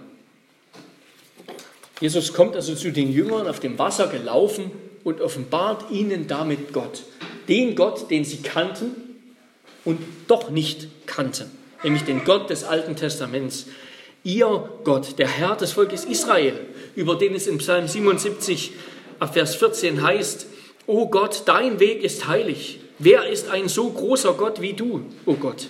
Jesus 2.00 2.34
kommt 2.34 2.56
also 2.56 2.76
zu 2.76 2.92
den 2.92 3.12
Jüngern 3.12 3.48
auf 3.48 3.60
dem 3.60 3.80
Wasser 3.80 4.08
gelaufen 4.08 4.70
und 5.04 5.22
offenbart 5.22 5.90
ihnen 5.90 6.28
damit 6.28 6.72
Gott. 6.72 7.02
Den 7.48 7.76
Gott, 7.76 8.12
den 8.12 8.26
sie 8.26 8.44
kannten 8.44 8.92
und 9.86 10.00
doch 10.28 10.52
nicht 10.52 10.88
kannten, 11.08 11.50
nämlich 11.84 12.04
den 12.04 12.24
Gott 12.26 12.52
des 12.52 12.64
Alten 12.64 12.96
Testaments. 12.96 13.66
Ihr 14.24 14.70
Gott, 14.84 15.18
der 15.18 15.28
Herr 15.28 15.56
des 15.56 15.72
Volkes 15.72 16.06
Israel, 16.06 16.60
über 16.96 17.16
den 17.16 17.34
es 17.34 17.48
im 17.48 17.58
Psalm 17.58 17.88
77 17.88 18.72
ab 19.20 19.34
Vers 19.34 19.56
14 19.56 20.02
heißt, 20.02 20.48
O 20.88 21.08
Gott, 21.08 21.44
dein 21.46 21.80
Weg 21.80 22.04
ist 22.04 22.28
heilig. 22.28 22.80
Wer 23.00 23.28
ist 23.28 23.50
ein 23.50 23.68
so 23.68 23.90
großer 23.90 24.34
Gott 24.34 24.62
wie 24.62 24.74
du, 24.74 25.04
o 25.26 25.34
Gott? 25.34 25.68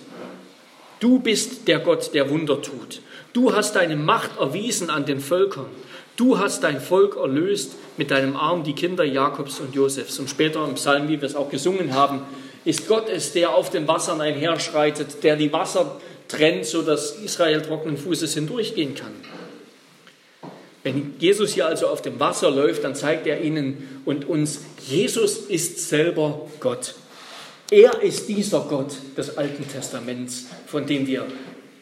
Du 1.00 1.18
bist 1.18 1.66
der 1.68 1.80
Gott, 1.80 2.14
der 2.14 2.30
Wunder 2.30 2.60
tut. 2.62 3.00
Du 3.32 3.54
hast 3.54 3.76
deine 3.76 3.96
Macht 3.96 4.38
erwiesen 4.38 4.90
an 4.90 5.04
den 5.04 5.20
Völkern. 5.20 5.66
Du 6.16 6.38
hast 6.38 6.62
dein 6.64 6.80
Volk 6.80 7.16
erlöst 7.16 7.72
mit 7.96 8.10
deinem 8.10 8.36
Arm, 8.36 8.64
die 8.64 8.74
Kinder 8.74 9.04
Jakobs 9.04 9.60
und 9.60 9.74
Josefs. 9.74 10.18
Und 10.18 10.30
später 10.30 10.64
im 10.64 10.74
Psalm, 10.74 11.08
wie 11.08 11.20
wir 11.20 11.26
es 11.26 11.34
auch 11.34 11.50
gesungen 11.50 11.94
haben, 11.94 12.22
ist 12.64 12.88
Gott 12.88 13.08
es, 13.08 13.32
der 13.32 13.54
auf 13.54 13.70
den 13.70 13.86
Wassern 13.86 14.20
einherschreitet, 14.20 15.22
der 15.22 15.36
die 15.36 15.52
Wasser 15.52 16.00
trennt, 16.28 16.64
sodass 16.64 17.16
Israel 17.16 17.60
trockenen 17.62 17.96
Fußes 17.96 18.34
hindurchgehen 18.34 18.94
kann. 18.94 19.12
Wenn 20.86 21.14
Jesus 21.18 21.54
hier 21.54 21.66
also 21.66 21.88
auf 21.88 22.00
dem 22.00 22.20
Wasser 22.20 22.48
läuft, 22.48 22.84
dann 22.84 22.94
zeigt 22.94 23.26
er 23.26 23.40
ihnen 23.40 24.02
und 24.04 24.24
uns, 24.28 24.60
Jesus 24.86 25.38
ist 25.38 25.88
selber 25.88 26.48
Gott. 26.60 26.94
Er 27.72 28.02
ist 28.02 28.28
dieser 28.28 28.60
Gott 28.60 28.94
des 29.16 29.36
Alten 29.36 29.66
Testaments, 29.68 30.46
von 30.68 30.86
dem 30.86 31.08
wir 31.08 31.26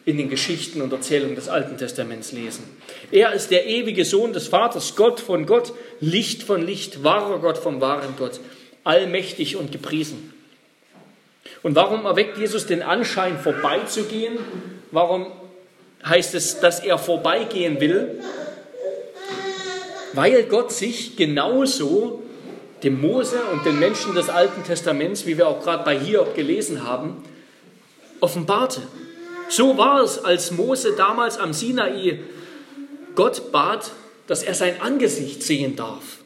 in 0.05 0.17
den 0.17 0.27
Geschichten 0.27 0.81
und 0.81 0.91
Erzählungen 0.91 1.35
des 1.35 1.49
Alten 1.49 1.77
Testaments 1.77 2.31
lesen. 2.31 2.63
Er 3.11 3.33
ist 3.33 3.51
der 3.51 3.67
ewige 3.67 4.05
Sohn 4.05 4.33
des 4.33 4.47
Vaters, 4.47 4.95
Gott 4.95 5.19
von 5.19 5.45
Gott, 5.45 5.73
Licht 5.99 6.41
von 6.41 6.65
Licht, 6.65 7.03
wahrer 7.03 7.37
Gott 7.37 7.59
vom 7.59 7.81
wahren 7.81 8.15
Gott, 8.17 8.39
allmächtig 8.83 9.55
und 9.55 9.71
gepriesen. 9.71 10.33
Und 11.61 11.75
warum 11.75 12.05
erweckt 12.05 12.39
Jesus 12.39 12.65
den 12.65 12.81
Anschein, 12.81 13.37
vorbeizugehen? 13.37 14.39
Warum 14.89 15.27
heißt 16.03 16.33
es, 16.33 16.59
dass 16.59 16.79
er 16.79 16.97
vorbeigehen 16.97 17.79
will? 17.79 18.19
Weil 20.15 20.43
Gott 20.43 20.71
sich 20.71 21.17
genauso 21.17 22.23
dem 22.83 23.01
Mose 23.01 23.41
und 23.51 23.65
den 23.65 23.79
Menschen 23.79 24.15
des 24.15 24.29
Alten 24.29 24.63
Testaments, 24.63 25.25
wie 25.25 25.37
wir 25.37 25.47
auch 25.47 25.61
gerade 25.61 25.83
bei 25.83 25.99
Hiob 25.99 26.35
gelesen 26.35 26.87
haben, 26.87 27.17
offenbarte. 28.21 28.81
So 29.49 29.77
war 29.77 30.01
es, 30.01 30.23
als 30.23 30.51
Mose 30.51 30.93
damals 30.95 31.37
am 31.37 31.51
Sinai 31.51 32.19
Gott 33.15 33.51
bat, 33.51 33.91
dass 34.27 34.41
er 34.41 34.53
sein 34.53 34.81
Angesicht 34.81 35.43
sehen 35.43 35.75
darf. 35.75 36.19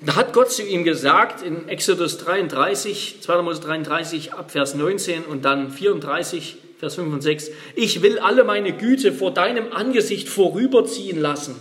Da 0.00 0.16
hat 0.16 0.32
Gott 0.32 0.50
zu 0.50 0.62
ihm 0.62 0.84
gesagt 0.84 1.42
in 1.42 1.68
Exodus 1.68 2.18
33, 2.18 3.18
2. 3.20 3.42
Mose 3.42 3.60
33 3.60 4.34
ab 4.34 4.50
Vers 4.50 4.74
19 4.74 5.24
und 5.24 5.44
dann 5.44 5.70
34, 5.70 6.56
Vers 6.78 6.96
5 6.96 7.12
und 7.14 7.22
6, 7.22 7.50
ich 7.74 8.02
will 8.02 8.18
alle 8.18 8.44
meine 8.44 8.72
Güte 8.72 9.12
vor 9.12 9.32
deinem 9.32 9.72
Angesicht 9.72 10.28
vorüberziehen 10.28 11.20
lassen 11.20 11.60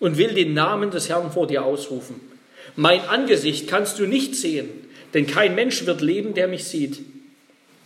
und 0.00 0.18
will 0.18 0.34
den 0.34 0.54
Namen 0.54 0.90
des 0.90 1.08
Herrn 1.08 1.30
vor 1.30 1.46
dir 1.46 1.64
ausrufen. 1.64 2.20
Mein 2.74 3.02
Angesicht 3.08 3.68
kannst 3.68 3.98
du 3.98 4.06
nicht 4.06 4.34
sehen, 4.34 4.68
denn 5.14 5.26
kein 5.26 5.54
Mensch 5.54 5.86
wird 5.86 6.00
leben, 6.00 6.34
der 6.34 6.48
mich 6.48 6.64
sieht. 6.64 7.00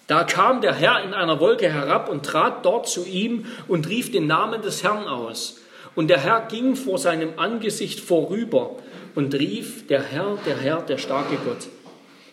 Da 0.07 0.25
kam 0.25 0.61
der 0.61 0.75
Herr 0.75 1.03
in 1.03 1.15
einer 1.15 1.41
Wolke 1.41 1.71
herab 1.71 2.09
und 2.09 2.25
trat 2.25 2.65
dort 2.65 2.89
zu 2.89 3.05
ihm 3.07 3.47
und 3.69 3.89
rief 3.89 4.13
den 4.13 4.27
Namen 4.27 4.63
des 4.63 4.83
Herrn 4.83 5.07
aus. 5.07 5.61
Und 5.95 6.09
der 6.09 6.21
Herr 6.21 6.47
ging 6.49 6.77
vor 6.77 6.99
seinem 6.99 7.39
Angesicht 7.39 8.01
vorüber 8.01 8.77
und 9.15 9.35
rief, 9.35 9.87
der 9.87 10.03
Herr, 10.03 10.39
der 10.45 10.59
Herr, 10.59 10.83
der 10.83 10.99
starke 10.99 11.37
Gott. 11.45 11.69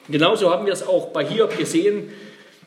Genauso 0.10 0.50
haben 0.50 0.65
wir 0.65 0.74
es 0.74 0.86
auch 0.86 1.08
bei 1.08 1.24
Hiob 1.24 1.58
gesehen, 1.58 2.10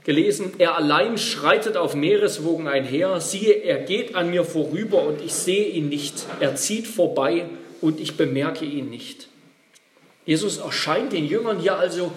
gelesen, 0.05 0.53
er 0.59 0.77
allein 0.77 1.19
schreitet 1.19 1.77
auf 1.77 1.95
Meereswogen 1.95 2.69
einher, 2.69 3.21
siehe, 3.21 3.55
er 3.55 3.79
geht 3.79 4.15
an 4.15 4.31
mir 4.31 4.45
vorüber 4.45 5.03
und 5.03 5.23
ich 5.23 5.33
sehe 5.33 5.67
ihn 5.67 5.89
nicht, 5.89 6.15
er 6.41 6.57
zieht 6.57 6.87
vorbei 6.87 7.47
und 7.81 8.01
ich 8.01 8.17
bemerke 8.17 8.65
ihn 8.65 8.91
nicht. 8.91 9.29
Jesus 10.27 10.59
erscheint 10.59 11.13
den 11.13 11.27
Jüngern 11.27 11.59
hier 11.59 11.77
also 11.77 12.13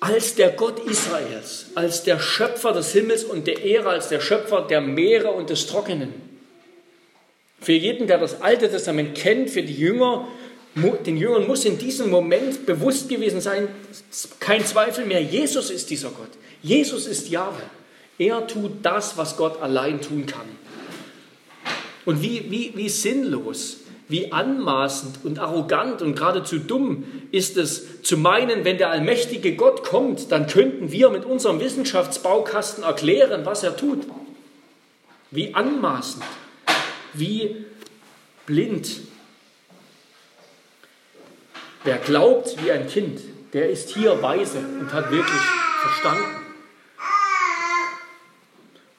als 0.00 0.34
der 0.34 0.50
Gott 0.50 0.80
Israels, 0.88 1.66
als 1.74 2.04
der 2.04 2.18
Schöpfer 2.18 2.72
des 2.72 2.92
Himmels 2.92 3.22
und 3.22 3.46
der 3.46 3.62
Erde, 3.62 3.90
als 3.90 4.08
der 4.08 4.20
Schöpfer 4.20 4.62
der 4.62 4.80
Meere 4.80 5.30
und 5.30 5.50
des 5.50 5.66
Trockenen. 5.66 6.14
Für 7.60 7.72
jeden, 7.72 8.06
der 8.06 8.16
das 8.16 8.40
Alte 8.40 8.70
Testament 8.70 9.14
kennt, 9.14 9.50
für 9.50 9.62
die 9.62 9.74
Jünger, 9.74 10.26
den 11.04 11.18
Jüngern 11.18 11.46
muss 11.46 11.66
in 11.66 11.76
diesem 11.76 12.08
Moment 12.08 12.64
bewusst 12.64 13.08
gewesen 13.08 13.40
sein, 13.40 13.68
kein 14.38 14.64
Zweifel 14.64 15.04
mehr, 15.04 15.20
Jesus 15.20 15.70
ist 15.70 15.90
dieser 15.90 16.08
Gott. 16.08 16.30
Jesus 16.62 17.06
ist 17.06 17.28
Jahwe. 17.28 17.62
Er 18.18 18.46
tut 18.46 18.72
das, 18.82 19.16
was 19.16 19.36
Gott 19.36 19.62
allein 19.62 20.00
tun 20.00 20.26
kann. 20.26 20.46
Und 22.04 22.22
wie, 22.22 22.50
wie, 22.50 22.72
wie 22.74 22.88
sinnlos 22.88 23.80
wie 24.10 24.32
anmaßend 24.32 25.20
und 25.22 25.38
arrogant 25.38 26.02
und 26.02 26.16
geradezu 26.16 26.58
dumm 26.58 27.04
ist 27.30 27.56
es 27.56 28.02
zu 28.02 28.16
meinen, 28.16 28.64
wenn 28.64 28.76
der 28.76 28.90
allmächtige 28.90 29.54
Gott 29.54 29.84
kommt, 29.84 30.32
dann 30.32 30.48
könnten 30.48 30.90
wir 30.90 31.10
mit 31.10 31.24
unserem 31.24 31.60
Wissenschaftsbaukasten 31.60 32.82
erklären, 32.82 33.46
was 33.46 33.62
er 33.62 33.76
tut. 33.76 34.00
Wie 35.30 35.54
anmaßend, 35.54 36.24
wie 37.12 37.64
blind. 38.46 38.90
Wer 41.84 41.98
glaubt 41.98 42.56
wie 42.64 42.72
ein 42.72 42.88
Kind, 42.88 43.20
der 43.52 43.70
ist 43.70 43.90
hier 43.90 44.20
weise 44.20 44.58
und 44.58 44.92
hat 44.92 45.12
wirklich 45.12 45.40
verstanden. 45.82 46.39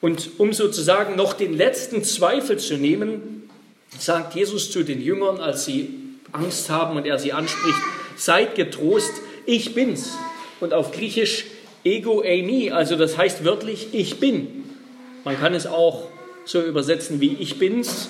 Und 0.02 0.32
um 0.38 0.52
sozusagen 0.52 1.16
noch 1.16 1.32
den 1.32 1.56
letzten 1.56 2.02
Zweifel 2.04 2.58
zu 2.58 2.76
nehmen, 2.76 3.48
sagt 3.98 4.34
Jesus 4.34 4.70
zu 4.70 4.82
den 4.82 5.00
Jüngern, 5.00 5.38
als 5.38 5.64
sie 5.64 5.94
Angst 6.32 6.68
haben 6.68 6.96
und 6.96 7.06
er 7.06 7.18
sie 7.18 7.32
anspricht, 7.32 7.78
seid 8.16 8.56
getrost, 8.56 9.12
ich 9.46 9.74
bin's. 9.74 10.10
Und 10.60 10.74
auf 10.74 10.90
Griechisch 10.90 11.44
ego 11.84 12.20
eimi, 12.22 12.70
also 12.70 12.96
das 12.96 13.16
heißt 13.16 13.44
wörtlich 13.44 13.88
ich 13.92 14.18
bin. 14.18 14.64
Man 15.24 15.38
kann 15.38 15.54
es 15.54 15.66
auch 15.66 16.08
so 16.44 16.60
übersetzen 16.60 17.20
wie 17.20 17.36
ich 17.38 17.60
bin's, 17.60 18.08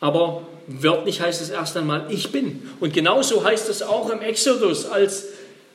aber 0.00 0.46
wörtlich 0.66 1.20
heißt 1.20 1.42
es 1.42 1.50
erst 1.50 1.76
einmal 1.76 2.06
ich 2.10 2.32
bin. 2.32 2.68
Und 2.80 2.94
genauso 2.94 3.44
heißt 3.44 3.68
es 3.68 3.82
auch 3.82 4.08
im 4.08 4.22
Exodus, 4.22 4.86
als, 4.86 5.26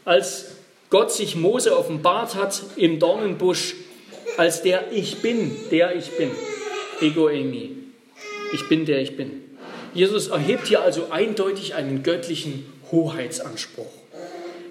als 0.06 0.46
Gott 0.90 1.12
sich 1.12 1.36
Mose 1.36 1.78
offenbart 1.78 2.34
hat 2.34 2.64
im 2.78 2.98
Dornenbusch, 2.98 3.76
als 4.38 4.62
der 4.62 4.92
ich 4.92 5.18
bin, 5.18 5.56
der 5.72 5.96
ich 5.96 6.12
bin. 6.18 6.32
Ego 7.02 7.28
eimi 7.28 7.76
ich 8.54 8.70
bin 8.70 8.86
der 8.86 9.02
ich 9.02 9.18
bin. 9.18 9.44
Jesus 9.94 10.28
erhebt 10.28 10.68
hier 10.68 10.82
also 10.82 11.08
eindeutig 11.10 11.76
einen 11.76 12.04
göttlichen 12.04 12.72
Hoheitsanspruch. 12.92 13.92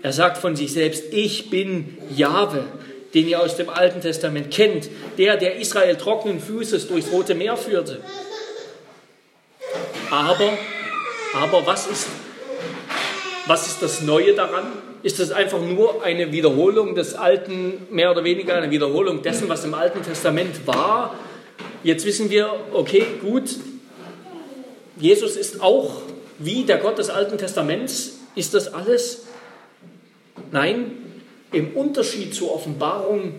Er 0.03 0.13
sagt 0.13 0.39
von 0.39 0.57
sich 0.57 0.73
selbst, 0.73 1.13
ich 1.13 1.51
bin 1.51 1.99
Jahwe, 2.15 2.65
den 3.13 3.29
ihr 3.29 3.41
aus 3.41 3.57
dem 3.57 3.69
Alten 3.69 4.01
Testament 4.01 4.51
kennt, 4.51 4.89
der, 5.19 5.37
der 5.37 5.57
Israel 5.57 5.97
trockenen 5.97 6.41
Fußes 6.41 6.89
durchs 6.89 7.11
Rote 7.13 7.35
Meer 7.35 7.57
führte. 7.57 8.01
Aber, 10.11 10.57
aber 11.35 11.67
was 11.67 11.87
ist, 11.87 12.07
Was 13.47 13.69
ist 13.69 13.81
das 13.81 14.03
Neue 14.03 14.35
daran? 14.35 14.73
Ist 15.07 15.21
das 15.21 15.31
einfach 15.31 15.61
nur 15.61 16.03
eine 16.03 16.33
Wiederholung 16.33 16.97
des 16.97 17.15
Alten, 17.15 17.75
mehr 17.93 18.11
oder 18.11 18.25
weniger 18.25 18.57
eine 18.57 18.73
Wiederholung 18.73 19.23
dessen, 19.23 19.49
was 19.49 19.65
im 19.65 19.73
Alten 19.73 20.03
Testament 20.03 20.67
war? 20.67 21.15
Jetzt 21.85 22.05
wissen 22.05 22.29
wir, 22.29 22.53
okay, 22.73 23.07
gut, 23.21 23.55
Jesus 24.99 25.37
ist 25.37 25.63
auch 25.63 26.03
wie 26.41 26.65
der 26.65 26.79
Gott 26.79 26.99
des 26.99 27.09
Alten 27.09 27.39
Testaments. 27.39 28.19
Ist 28.35 28.53
das 28.55 28.75
alles? 28.75 29.27
Nein, 30.51 30.91
im 31.53 31.77
Unterschied 31.77 32.35
zur 32.35 32.53
Offenbarung, 32.53 33.35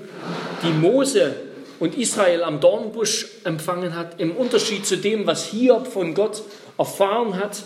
die 0.64 0.72
Mose 0.72 1.36
und 1.82 1.98
Israel 1.98 2.44
am 2.44 2.62
Dornbusch 2.62 3.28
empfangen 3.44 3.94
hat, 3.94 4.22
im 4.22 4.38
Unterschied 4.38 4.86
zu 4.86 4.96
dem, 4.96 5.28
was 5.28 5.48
Hiob 5.48 5.88
von 5.88 6.14
Gott 6.14 6.44
erfahren 6.78 7.38
hat, 7.38 7.64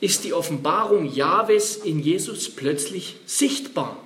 ist 0.00 0.24
die 0.24 0.32
Offenbarung 0.32 1.12
Jahwes 1.12 1.76
in 1.76 2.00
Jesus 2.00 2.54
plötzlich 2.54 3.16
sichtbar. 3.26 3.96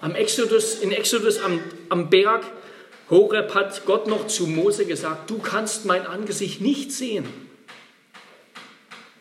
Am 0.00 0.14
Exodus, 0.14 0.74
in 0.74 0.92
Exodus 0.92 1.38
am, 1.38 1.60
am 1.88 2.10
Berg 2.10 2.44
Horeb 3.08 3.54
hat 3.54 3.86
Gott 3.86 4.08
noch 4.08 4.26
zu 4.26 4.46
Mose 4.46 4.84
gesagt, 4.84 5.30
du 5.30 5.38
kannst 5.38 5.84
mein 5.84 6.06
Angesicht 6.06 6.60
nicht 6.60 6.92
sehen. 6.92 7.24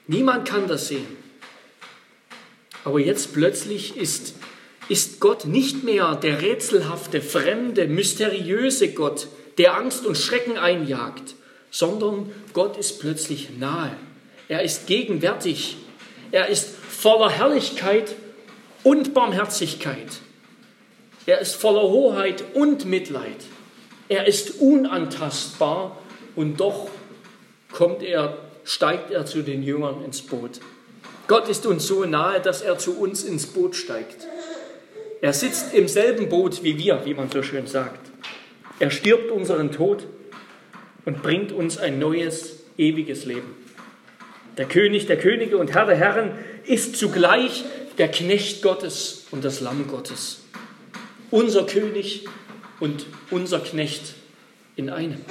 Niemand 0.07 0.47
kann 0.47 0.67
das 0.67 0.87
sehen. 0.87 1.07
Aber 2.83 2.99
jetzt 2.99 3.33
plötzlich 3.33 3.95
ist 3.95 4.33
ist 4.87 5.19
Gott 5.19 5.45
nicht 5.45 5.83
mehr 5.83 6.15
der 6.15 6.41
rätselhafte, 6.41 7.21
fremde, 7.21 7.87
mysteriöse 7.87 8.93
Gott, 8.93 9.27
der 9.57 9.77
Angst 9.77 10.05
und 10.05 10.17
Schrecken 10.17 10.57
einjagt, 10.57 11.35
sondern 11.71 12.31
Gott 12.53 12.77
ist 12.77 12.99
plötzlich 12.99 13.49
nahe. 13.57 13.95
Er 14.47 14.61
ist 14.61 14.87
gegenwärtig. 14.87 15.77
Er 16.31 16.47
ist 16.47 16.69
voller 16.69 17.29
Herrlichkeit 17.29 18.15
und 18.83 19.13
Barmherzigkeit. 19.13 20.07
Er 21.25 21.39
ist 21.39 21.55
voller 21.55 21.83
Hoheit 21.83 22.43
und 22.53 22.85
Mitleid. 22.85 23.37
Er 24.09 24.27
ist 24.27 24.61
unantastbar 24.61 25.97
und 26.35 26.59
doch 26.59 26.89
kommt 27.71 28.03
er, 28.03 28.37
steigt 28.63 29.11
er 29.11 29.25
zu 29.25 29.41
den 29.41 29.63
Jüngern 29.63 30.03
ins 30.03 30.21
Boot. 30.21 30.59
Gott 31.27 31.49
ist 31.49 31.65
uns 31.65 31.87
so 31.87 32.05
nahe, 32.05 32.39
dass 32.39 32.61
er 32.61 32.77
zu 32.77 32.99
uns 32.99 33.23
ins 33.23 33.47
Boot 33.47 33.75
steigt. 33.75 34.27
Er 35.21 35.33
sitzt 35.33 35.73
im 35.73 35.87
selben 35.87 36.29
Boot 36.29 36.63
wie 36.63 36.77
wir, 36.77 37.01
wie 37.05 37.15
man 37.15 37.31
so 37.31 37.41
schön 37.41 37.65
sagt. 37.65 38.11
Er 38.79 38.91
stirbt 38.91 39.31
unseren 39.31 39.71
Tod 39.71 40.05
und 41.05 41.23
bringt 41.23 41.51
uns 41.51 41.77
ein 41.79 41.97
neues, 41.97 42.59
ewiges 42.77 43.25
Leben. 43.25 43.64
Der 44.57 44.65
König 44.65 45.05
der 45.07 45.17
Könige 45.17 45.57
und 45.57 45.73
Herr 45.73 45.85
der 45.85 45.95
Herren 45.95 46.31
ist 46.65 46.95
zugleich 46.95 47.65
der 47.97 48.07
Knecht 48.07 48.61
Gottes 48.61 49.25
und 49.31 49.43
das 49.43 49.59
Lamm 49.59 49.87
Gottes. 49.87 50.41
Unser 51.29 51.65
König 51.65 52.25
und 52.79 53.05
unser 53.31 53.59
Knecht 53.59 54.13
in 54.75 54.89
einem. 54.89 55.21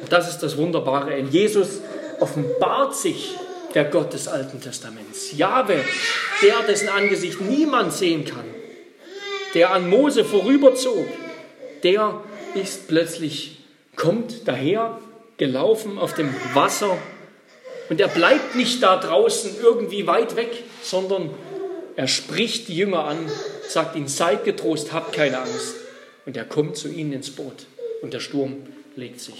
Und 0.00 0.12
das 0.12 0.28
ist 0.28 0.40
das 0.40 0.56
Wunderbare. 0.56 1.16
In 1.16 1.30
Jesus 1.30 1.80
offenbart 2.20 2.94
sich 2.94 3.34
der 3.74 3.84
Gott 3.84 4.12
des 4.12 4.28
Alten 4.28 4.60
Testaments. 4.60 5.36
Jahwe, 5.36 5.76
der, 6.42 6.62
dessen 6.66 6.88
Angesicht 6.88 7.40
niemand 7.40 7.92
sehen 7.92 8.24
kann, 8.24 8.44
der 9.54 9.72
an 9.72 9.88
Mose 9.88 10.24
vorüberzog, 10.24 11.06
der 11.82 12.20
ist 12.54 12.88
plötzlich, 12.88 13.58
kommt 13.96 14.46
daher, 14.46 14.98
gelaufen 15.38 15.98
auf 15.98 16.14
dem 16.14 16.34
Wasser 16.54 16.98
und 17.92 18.00
er 18.00 18.08
bleibt 18.08 18.56
nicht 18.56 18.82
da 18.82 18.96
draußen 18.96 19.50
irgendwie 19.62 20.06
weit 20.06 20.34
weg, 20.34 20.48
sondern 20.82 21.28
er 21.94 22.08
spricht 22.08 22.68
die 22.68 22.76
Jünger 22.78 23.04
an, 23.04 23.18
sagt 23.68 23.96
ihnen, 23.96 24.08
seid 24.08 24.44
getrost, 24.44 24.94
habt 24.94 25.12
keine 25.12 25.40
Angst. 25.40 25.74
Und 26.24 26.34
er 26.34 26.46
kommt 26.46 26.78
zu 26.78 26.88
ihnen 26.88 27.12
ins 27.12 27.28
Boot 27.28 27.66
und 28.00 28.14
der 28.14 28.20
Sturm 28.20 28.62
legt 28.96 29.20
sich. 29.20 29.34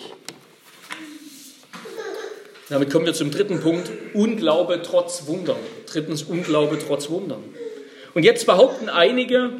Damit 2.68 2.90
kommen 2.90 3.06
wir 3.06 3.14
zum 3.14 3.30
dritten 3.30 3.58
Punkt, 3.60 3.90
Unglaube 4.12 4.82
trotz 4.82 5.26
Wundern. 5.28 5.56
Drittens, 5.86 6.22
Unglaube 6.22 6.78
trotz 6.78 7.08
Wundern. 7.08 7.42
Und 8.12 8.22
jetzt 8.22 8.44
behaupten 8.44 8.90
einige, 8.90 9.52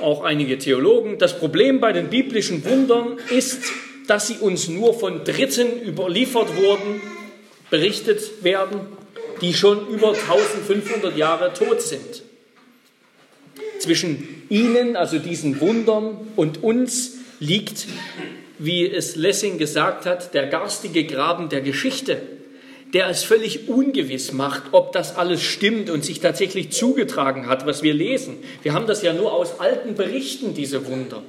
auch 0.00 0.24
einige 0.24 0.56
Theologen, 0.56 1.18
das 1.18 1.38
Problem 1.38 1.80
bei 1.80 1.92
den 1.92 2.08
biblischen 2.08 2.64
Wundern 2.64 3.18
ist, 3.28 3.60
dass 4.06 4.26
sie 4.26 4.38
uns 4.38 4.68
nur 4.68 4.98
von 4.98 5.22
Dritten 5.24 5.82
überliefert 5.82 6.56
wurden, 6.56 7.02
berichtet 7.70 8.44
werden, 8.44 8.80
die 9.40 9.54
schon 9.54 9.86
über 9.88 10.10
1500 10.10 11.16
Jahre 11.16 11.52
tot 11.52 11.82
sind. 11.82 12.22
Zwischen 13.78 14.44
ihnen, 14.48 14.96
also 14.96 15.18
diesen 15.18 15.60
Wundern, 15.60 16.16
und 16.36 16.62
uns 16.62 17.18
liegt, 17.38 17.86
wie 18.58 18.90
es 18.90 19.14
Lessing 19.14 19.58
gesagt 19.58 20.06
hat, 20.06 20.34
der 20.34 20.46
garstige 20.46 21.04
Graben 21.04 21.48
der 21.48 21.60
Geschichte 21.60 22.20
der 22.94 23.08
es 23.08 23.22
völlig 23.22 23.68
ungewiss 23.68 24.32
macht, 24.32 24.64
ob 24.72 24.92
das 24.92 25.16
alles 25.16 25.42
stimmt 25.42 25.90
und 25.90 26.04
sich 26.04 26.20
tatsächlich 26.20 26.70
zugetragen 26.70 27.46
hat, 27.46 27.66
was 27.66 27.82
wir 27.82 27.92
lesen. 27.92 28.38
Wir 28.62 28.72
haben 28.72 28.86
das 28.86 29.02
ja 29.02 29.12
nur 29.12 29.32
aus 29.32 29.60
alten 29.60 29.94
Berichten, 29.94 30.54
diese 30.54 30.86
Wunder. 30.86 31.22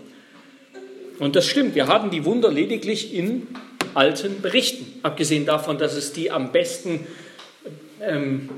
Und 1.20 1.36
das 1.36 1.46
stimmt, 1.48 1.76
wir 1.76 1.88
haben 1.88 2.12
die 2.12 2.24
Wunder 2.24 2.50
lediglich 2.50 3.14
in 3.14 3.48
alten 3.96 4.42
Berichten, 4.42 5.00
abgesehen 5.04 5.46
davon, 5.46 5.78
dass 5.78 5.96
es 5.96 6.14
die 6.14 6.32
am 6.32 6.52
besten 6.52 7.08
ähm, 8.02 8.50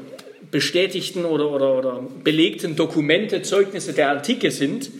bestätigten 0.52 1.26
oder, 1.26 1.50
oder, 1.50 1.78
oder 1.78 2.04
belegten 2.24 2.76
Dokumente, 2.76 3.42
Zeugnisse 3.42 3.94
der 3.94 4.10
Antike 4.10 4.52
sind. 4.52 4.92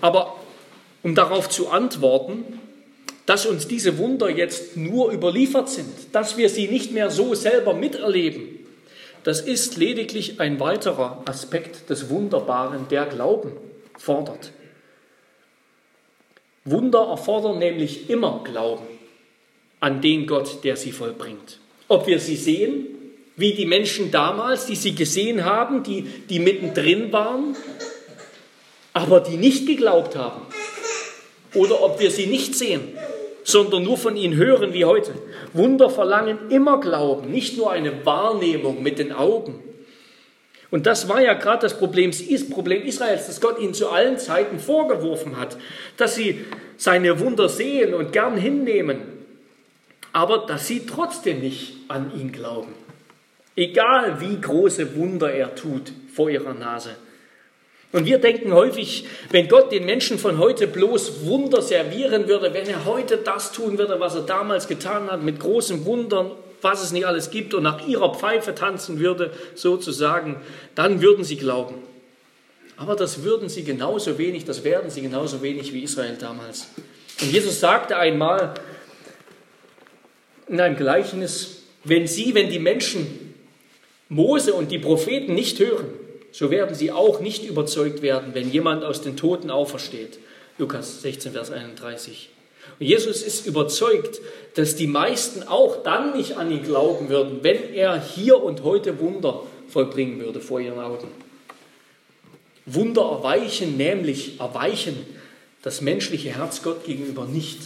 Aber 0.00 0.36
um 1.02 1.14
darauf 1.14 1.48
zu 1.48 1.68
antworten, 1.68 2.60
dass 3.26 3.46
uns 3.46 3.68
diese 3.68 3.98
Wunder 3.98 4.30
jetzt 4.30 4.76
nur 4.76 5.12
überliefert 5.12 5.68
sind, 5.68 5.92
dass 6.12 6.36
wir 6.36 6.48
sie 6.48 6.68
nicht 6.68 6.92
mehr 6.92 7.10
so 7.10 7.34
selber 7.34 7.74
miterleben, 7.74 8.58
das 9.24 9.40
ist 9.40 9.76
lediglich 9.76 10.40
ein 10.40 10.60
weiterer 10.60 11.22
Aspekt 11.26 11.90
des 11.90 12.08
Wunderbaren, 12.08 12.88
der 12.88 13.04
Glauben 13.06 13.52
fordert. 13.98 14.52
Wunder 16.70 17.08
erfordern 17.08 17.58
nämlich 17.58 18.10
immer 18.10 18.42
Glauben 18.44 18.86
an 19.80 20.00
den 20.00 20.26
Gott, 20.26 20.64
der 20.64 20.76
sie 20.76 20.92
vollbringt. 20.92 21.60
Ob 21.88 22.06
wir 22.06 22.18
sie 22.18 22.36
sehen, 22.36 22.86
wie 23.36 23.54
die 23.54 23.66
Menschen 23.66 24.10
damals, 24.10 24.66
die 24.66 24.74
sie 24.74 24.94
gesehen 24.94 25.44
haben, 25.44 25.82
die, 25.82 26.02
die 26.02 26.40
mittendrin 26.40 27.12
waren, 27.12 27.56
aber 28.92 29.20
die 29.20 29.36
nicht 29.36 29.66
geglaubt 29.66 30.16
haben, 30.16 30.42
oder 31.54 31.82
ob 31.82 32.00
wir 32.00 32.10
sie 32.10 32.26
nicht 32.26 32.54
sehen, 32.54 32.80
sondern 33.44 33.84
nur 33.84 33.96
von 33.96 34.16
ihnen 34.16 34.36
hören 34.36 34.74
wie 34.74 34.84
heute. 34.84 35.14
Wunder 35.52 35.88
verlangen 35.88 36.50
immer 36.50 36.80
Glauben, 36.80 37.30
nicht 37.30 37.56
nur 37.56 37.70
eine 37.70 38.04
Wahrnehmung 38.04 38.82
mit 38.82 38.98
den 38.98 39.12
Augen. 39.12 39.62
Und 40.70 40.86
das 40.86 41.08
war 41.08 41.20
ja 41.20 41.34
gerade 41.34 41.62
das 41.62 41.78
Problem, 41.78 42.10
Problem 42.50 42.82
Israels, 42.82 43.26
das 43.26 43.40
Gott 43.40 43.58
ihnen 43.58 43.74
zu 43.74 43.88
allen 43.88 44.18
Zeiten 44.18 44.58
vorgeworfen 44.58 45.38
hat, 45.38 45.56
dass 45.96 46.14
sie 46.14 46.44
seine 46.76 47.18
Wunder 47.20 47.48
sehen 47.48 47.94
und 47.94 48.12
gern 48.12 48.36
hinnehmen, 48.36 49.00
aber 50.12 50.38
dass 50.46 50.66
sie 50.66 50.86
trotzdem 50.86 51.40
nicht 51.40 51.74
an 51.88 52.12
ihn 52.18 52.32
glauben. 52.32 52.74
Egal 53.56 54.20
wie 54.20 54.40
große 54.40 54.94
Wunder 54.96 55.32
er 55.32 55.54
tut 55.54 55.92
vor 56.14 56.30
ihrer 56.30 56.54
Nase. 56.54 56.90
Und 57.90 58.04
wir 58.04 58.18
denken 58.18 58.52
häufig, 58.52 59.06
wenn 59.30 59.48
Gott 59.48 59.72
den 59.72 59.86
Menschen 59.86 60.18
von 60.18 60.38
heute 60.38 60.66
bloß 60.66 61.24
Wunder 61.24 61.62
servieren 61.62 62.28
würde, 62.28 62.52
wenn 62.52 62.68
er 62.68 62.84
heute 62.84 63.16
das 63.16 63.50
tun 63.50 63.78
würde, 63.78 63.98
was 63.98 64.14
er 64.14 64.22
damals 64.22 64.68
getan 64.68 65.10
hat, 65.10 65.22
mit 65.22 65.40
großen 65.40 65.86
Wundern, 65.86 66.32
was 66.62 66.82
es 66.82 66.92
nicht 66.92 67.06
alles 67.06 67.30
gibt, 67.30 67.54
und 67.54 67.62
nach 67.62 67.86
ihrer 67.86 68.14
Pfeife 68.14 68.54
tanzen 68.54 68.98
würde, 68.98 69.32
sozusagen, 69.54 70.36
dann 70.74 71.00
würden 71.02 71.24
sie 71.24 71.36
glauben. 71.36 71.76
Aber 72.76 72.94
das 72.94 73.24
würden 73.24 73.48
sie 73.48 73.64
genauso 73.64 74.18
wenig, 74.18 74.44
das 74.44 74.62
werden 74.64 74.90
sie 74.90 75.02
genauso 75.02 75.42
wenig 75.42 75.72
wie 75.72 75.82
Israel 75.82 76.16
damals. 76.18 76.68
Und 77.20 77.32
Jesus 77.32 77.58
sagte 77.58 77.96
einmal 77.96 78.54
in 80.46 80.60
einem 80.60 80.76
Gleichnis, 80.76 81.62
wenn 81.84 82.06
sie, 82.06 82.34
wenn 82.34 82.50
die 82.50 82.60
Menschen 82.60 83.34
Mose 84.08 84.54
und 84.54 84.70
die 84.70 84.78
Propheten 84.78 85.34
nicht 85.34 85.58
hören, 85.58 85.86
so 86.30 86.50
werden 86.50 86.74
sie 86.74 86.92
auch 86.92 87.20
nicht 87.20 87.44
überzeugt 87.44 88.00
werden, 88.02 88.34
wenn 88.34 88.50
jemand 88.50 88.84
aus 88.84 89.02
den 89.02 89.16
Toten 89.16 89.50
aufersteht. 89.50 90.18
Lukas 90.56 91.02
16, 91.02 91.32
Vers 91.32 91.50
31. 91.50 92.30
Jesus 92.78 93.22
ist 93.22 93.46
überzeugt, 93.46 94.20
dass 94.54 94.76
die 94.76 94.86
meisten 94.86 95.42
auch 95.42 95.82
dann 95.82 96.16
nicht 96.16 96.36
an 96.36 96.50
ihn 96.50 96.62
glauben 96.62 97.08
würden, 97.08 97.40
wenn 97.42 97.74
er 97.74 98.00
hier 98.00 98.42
und 98.42 98.62
heute 98.62 99.00
Wunder 99.00 99.42
vollbringen 99.68 100.20
würde 100.20 100.40
vor 100.40 100.60
ihren 100.60 100.80
Augen. 100.80 101.08
Wunder 102.66 103.02
erweichen, 103.02 103.76
nämlich 103.76 104.40
erweichen 104.40 105.06
das 105.62 105.80
menschliche 105.80 106.36
Herz 106.36 106.62
Gott 106.62 106.84
gegenüber 106.84 107.24
nicht. 107.24 107.60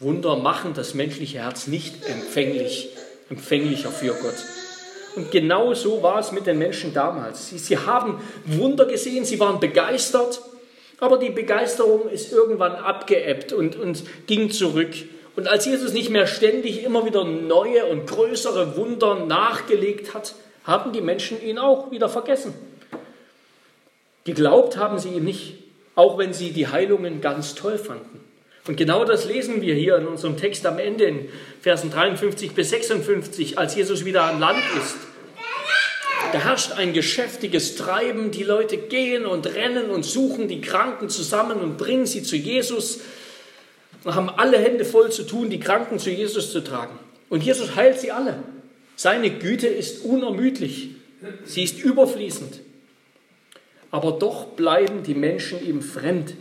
Wunder 0.00 0.36
machen 0.36 0.74
das 0.74 0.94
menschliche 0.94 1.38
Herz 1.38 1.66
nicht 1.66 2.04
empfänglich 2.06 2.90
empfänglicher 3.30 3.90
für 3.90 4.12
Gott. 4.14 4.34
Und 5.16 5.30
genau 5.30 5.72
so 5.74 6.02
war 6.02 6.18
es 6.18 6.32
mit 6.32 6.46
den 6.46 6.58
Menschen 6.58 6.92
damals. 6.92 7.48
Sie, 7.48 7.58
sie 7.58 7.78
haben 7.78 8.20
Wunder 8.44 8.84
gesehen, 8.86 9.24
sie 9.24 9.40
waren 9.40 9.58
begeistert, 9.58 10.40
aber 11.00 11.18
die 11.18 11.30
Begeisterung 11.30 12.08
ist 12.08 12.32
irgendwann 12.32 12.72
abgeebbt 12.72 13.52
und, 13.52 13.76
und 13.76 14.04
ging 14.26 14.50
zurück. 14.50 14.90
Und 15.34 15.48
als 15.48 15.64
Jesus 15.64 15.92
nicht 15.92 16.10
mehr 16.10 16.26
ständig 16.26 16.84
immer 16.84 17.06
wieder 17.06 17.24
neue 17.24 17.86
und 17.86 18.06
größere 18.06 18.76
Wunder 18.76 19.24
nachgelegt 19.24 20.14
hat, 20.14 20.34
haben 20.64 20.92
die 20.92 21.00
Menschen 21.00 21.42
ihn 21.42 21.58
auch 21.58 21.90
wieder 21.90 22.08
vergessen. 22.08 22.54
Geglaubt 24.24 24.76
haben 24.76 24.98
sie 24.98 25.08
ihm 25.08 25.24
nicht, 25.24 25.54
auch 25.94 26.18
wenn 26.18 26.34
sie 26.34 26.50
die 26.50 26.68
Heilungen 26.68 27.20
ganz 27.20 27.54
toll 27.54 27.78
fanden. 27.78 28.20
Und 28.66 28.76
genau 28.76 29.04
das 29.04 29.24
lesen 29.24 29.62
wir 29.62 29.74
hier 29.74 29.96
in 29.96 30.06
unserem 30.06 30.36
Text 30.36 30.66
am 30.66 30.78
Ende 30.78 31.04
in 31.04 31.28
Versen 31.62 31.90
53 31.90 32.52
bis 32.52 32.70
56, 32.70 33.58
als 33.58 33.74
Jesus 33.74 34.04
wieder 34.04 34.24
an 34.24 34.38
Land 34.38 34.62
ist. 34.76 34.96
Da 36.32 36.38
herrscht 36.38 36.72
ein 36.72 36.92
geschäftiges 36.92 37.76
Treiben, 37.76 38.30
die 38.30 38.44
Leute 38.44 38.76
gehen 38.76 39.26
und 39.26 39.46
rennen 39.46 39.90
und 39.90 40.04
suchen 40.04 40.48
die 40.48 40.60
Kranken 40.60 41.08
zusammen 41.08 41.60
und 41.60 41.76
bringen 41.76 42.06
sie 42.06 42.22
zu 42.22 42.36
Jesus 42.36 43.00
und 44.04 44.14
haben 44.14 44.30
alle 44.30 44.58
Hände 44.58 44.84
voll 44.84 45.10
zu 45.10 45.24
tun, 45.24 45.50
die 45.50 45.60
Kranken 45.60 45.98
zu 45.98 46.10
Jesus 46.10 46.52
zu 46.52 46.60
tragen. 46.60 46.98
Und 47.28 47.42
Jesus 47.42 47.74
heilt 47.74 47.98
sie 47.98 48.12
alle. 48.12 48.42
Seine 48.96 49.30
Güte 49.30 49.66
ist 49.66 50.04
unermüdlich, 50.04 50.90
sie 51.44 51.64
ist 51.64 51.82
überfließend. 51.82 52.60
Aber 53.90 54.12
doch 54.12 54.46
bleiben 54.46 55.02
die 55.02 55.14
Menschen 55.14 55.66
ihm 55.66 55.82
fremd, 55.82 56.34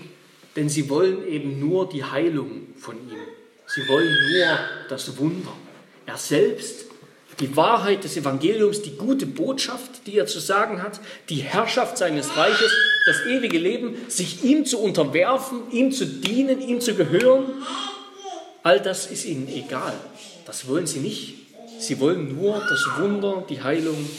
denn 0.56 0.70
sie 0.70 0.90
wollen 0.90 1.28
eben 1.28 1.60
nur 1.60 1.90
die 1.90 2.04
Heilung 2.04 2.68
von 2.78 2.96
ihm. 2.96 3.18
Sie 3.66 3.88
wollen 3.88 4.14
nur 4.32 4.60
das 4.90 5.18
Wunder. 5.18 5.54
Er 6.06 6.18
selbst, 6.18 6.89
die 7.40 7.56
Wahrheit 7.56 8.04
des 8.04 8.18
Evangeliums, 8.18 8.82
die 8.82 8.96
gute 8.96 9.26
Botschaft, 9.26 10.06
die 10.08 10.18
er 10.18 10.26
zu 10.26 10.40
sagen 10.40 10.82
hat, 10.82 11.00
die 11.30 11.38
Herrschaft 11.38 11.98
seines 11.98 12.36
Reiches, 12.36 12.72
das 13.06 13.26
ewige 13.26 13.58
Leben, 13.58 13.96
sich 14.08 14.44
ihm 14.44 14.66
zu 14.66 14.80
unterwerfen, 14.80 15.62
ihm 15.72 15.92
zu 15.92 16.06
dienen, 16.06 16.62
ihm 16.62 16.82
zu 16.82 16.96
gehören, 16.96 17.46
all 18.64 18.80
das 18.82 19.08
ist 19.08 19.26
ihnen 19.26 19.48
egal. 19.48 19.94
Das 20.46 20.68
wollen 20.68 20.88
sie 20.88 21.00
nicht. 21.00 21.36
Sie 21.80 22.00
wollen 22.00 22.36
nur 22.36 22.62
das 22.70 22.86
Wunder, 22.98 23.46
die 23.50 23.64
Heilung 23.64 24.10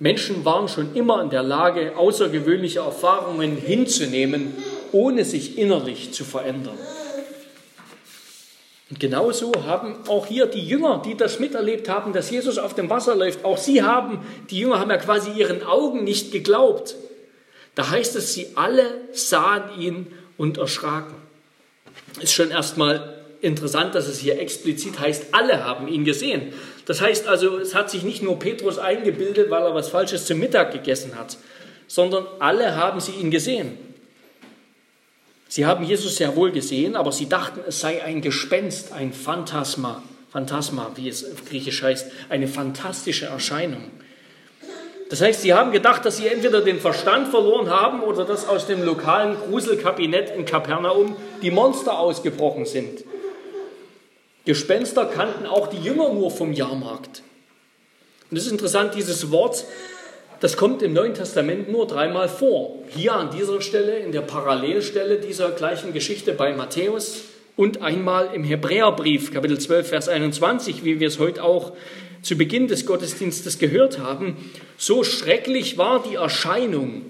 Menschen 0.00 0.46
waren 0.46 0.66
schon 0.66 0.94
immer 0.94 1.22
in 1.22 1.28
der 1.28 1.42
Lage, 1.42 1.94
außergewöhnliche 1.94 2.78
Erfahrungen 2.78 3.58
hinzunehmen, 3.58 4.54
ohne 4.92 5.26
sich 5.26 5.58
innerlich 5.58 6.12
zu 6.12 6.24
verändern. 6.24 6.78
Und 8.90 8.98
genauso 8.98 9.52
haben 9.66 9.94
auch 10.08 10.26
hier 10.26 10.46
die 10.46 10.66
Jünger, 10.66 11.00
die 11.04 11.16
das 11.16 11.38
miterlebt 11.38 11.88
haben, 11.88 12.12
dass 12.12 12.30
Jesus 12.30 12.58
auf 12.58 12.74
dem 12.74 12.90
Wasser 12.90 13.14
läuft, 13.14 13.44
auch 13.44 13.56
sie 13.56 13.82
haben, 13.82 14.18
die 14.50 14.58
Jünger 14.58 14.80
haben 14.80 14.90
ja 14.90 14.96
quasi 14.96 15.30
ihren 15.30 15.62
Augen 15.62 16.02
nicht 16.02 16.32
geglaubt. 16.32 16.96
Da 17.76 17.88
heißt 17.88 18.16
es, 18.16 18.34
sie 18.34 18.48
alle 18.56 18.84
sahen 19.12 19.80
ihn 19.80 20.08
und 20.36 20.58
erschraken. 20.58 21.14
Ist 22.20 22.32
schon 22.32 22.50
erstmal 22.50 23.20
interessant, 23.40 23.94
dass 23.94 24.08
es 24.08 24.18
hier 24.18 24.40
explizit 24.40 24.98
heißt, 24.98 25.26
alle 25.32 25.64
haben 25.64 25.86
ihn 25.86 26.04
gesehen. 26.04 26.52
Das 26.84 27.00
heißt 27.00 27.28
also, 27.28 27.58
es 27.58 27.76
hat 27.76 27.90
sich 27.90 28.02
nicht 28.02 28.24
nur 28.24 28.40
Petrus 28.40 28.78
eingebildet, 28.78 29.50
weil 29.50 29.62
er 29.62 29.74
was 29.74 29.88
Falsches 29.88 30.26
zum 30.26 30.40
Mittag 30.40 30.72
gegessen 30.72 31.16
hat, 31.16 31.38
sondern 31.86 32.26
alle 32.40 32.74
haben 32.74 32.98
sie 32.98 33.12
ihn 33.12 33.30
gesehen. 33.30 33.78
Sie 35.50 35.66
haben 35.66 35.82
Jesus 35.82 36.14
sehr 36.14 36.36
wohl 36.36 36.52
gesehen, 36.52 36.94
aber 36.94 37.10
sie 37.10 37.28
dachten, 37.28 37.58
es 37.66 37.80
sei 37.80 38.04
ein 38.04 38.20
Gespenst, 38.20 38.92
ein 38.92 39.12
Phantasma, 39.12 40.00
Phantasma, 40.30 40.92
wie 40.94 41.08
es 41.08 41.24
auf 41.24 41.44
Griechisch 41.44 41.82
heißt, 41.82 42.06
eine 42.28 42.46
fantastische 42.46 43.26
Erscheinung. 43.26 43.90
Das 45.08 45.20
heißt, 45.20 45.42
sie 45.42 45.52
haben 45.52 45.72
gedacht, 45.72 46.06
dass 46.06 46.18
sie 46.18 46.28
entweder 46.28 46.60
den 46.60 46.78
Verstand 46.78 47.26
verloren 47.28 47.68
haben 47.68 48.00
oder 48.04 48.24
dass 48.24 48.46
aus 48.46 48.68
dem 48.68 48.84
lokalen 48.84 49.34
Gruselkabinett 49.34 50.30
in 50.36 50.44
Kapernaum 50.44 51.16
die 51.42 51.50
Monster 51.50 51.98
ausgebrochen 51.98 52.64
sind. 52.64 53.02
Gespenster 54.44 55.06
kannten 55.06 55.46
auch 55.46 55.66
die 55.66 55.80
Jünger 55.80 56.14
nur 56.14 56.30
vom 56.30 56.52
Jahrmarkt. 56.52 57.24
Und 58.30 58.36
es 58.36 58.46
ist 58.46 58.52
interessant, 58.52 58.94
dieses 58.94 59.32
Wort, 59.32 59.64
das 60.40 60.56
kommt 60.56 60.82
im 60.82 60.94
Neuen 60.94 61.14
Testament 61.14 61.70
nur 61.70 61.86
dreimal 61.86 62.28
vor. 62.28 62.78
Hier 62.88 63.12
an 63.12 63.30
dieser 63.30 63.60
Stelle, 63.60 63.98
in 63.98 64.10
der 64.10 64.22
Parallelstelle 64.22 65.18
dieser 65.18 65.50
gleichen 65.50 65.92
Geschichte 65.92 66.32
bei 66.32 66.54
Matthäus 66.54 67.24
und 67.56 67.82
einmal 67.82 68.30
im 68.34 68.42
Hebräerbrief, 68.42 69.32
Kapitel 69.34 69.58
12, 69.58 69.88
Vers 69.88 70.08
21, 70.08 70.82
wie 70.82 70.98
wir 70.98 71.08
es 71.08 71.18
heute 71.18 71.44
auch 71.44 71.72
zu 72.22 72.36
Beginn 72.36 72.68
des 72.68 72.86
Gottesdienstes 72.86 73.58
gehört 73.58 73.98
haben. 73.98 74.36
So 74.78 75.04
schrecklich 75.04 75.76
war 75.76 76.02
die 76.02 76.14
Erscheinung, 76.14 77.02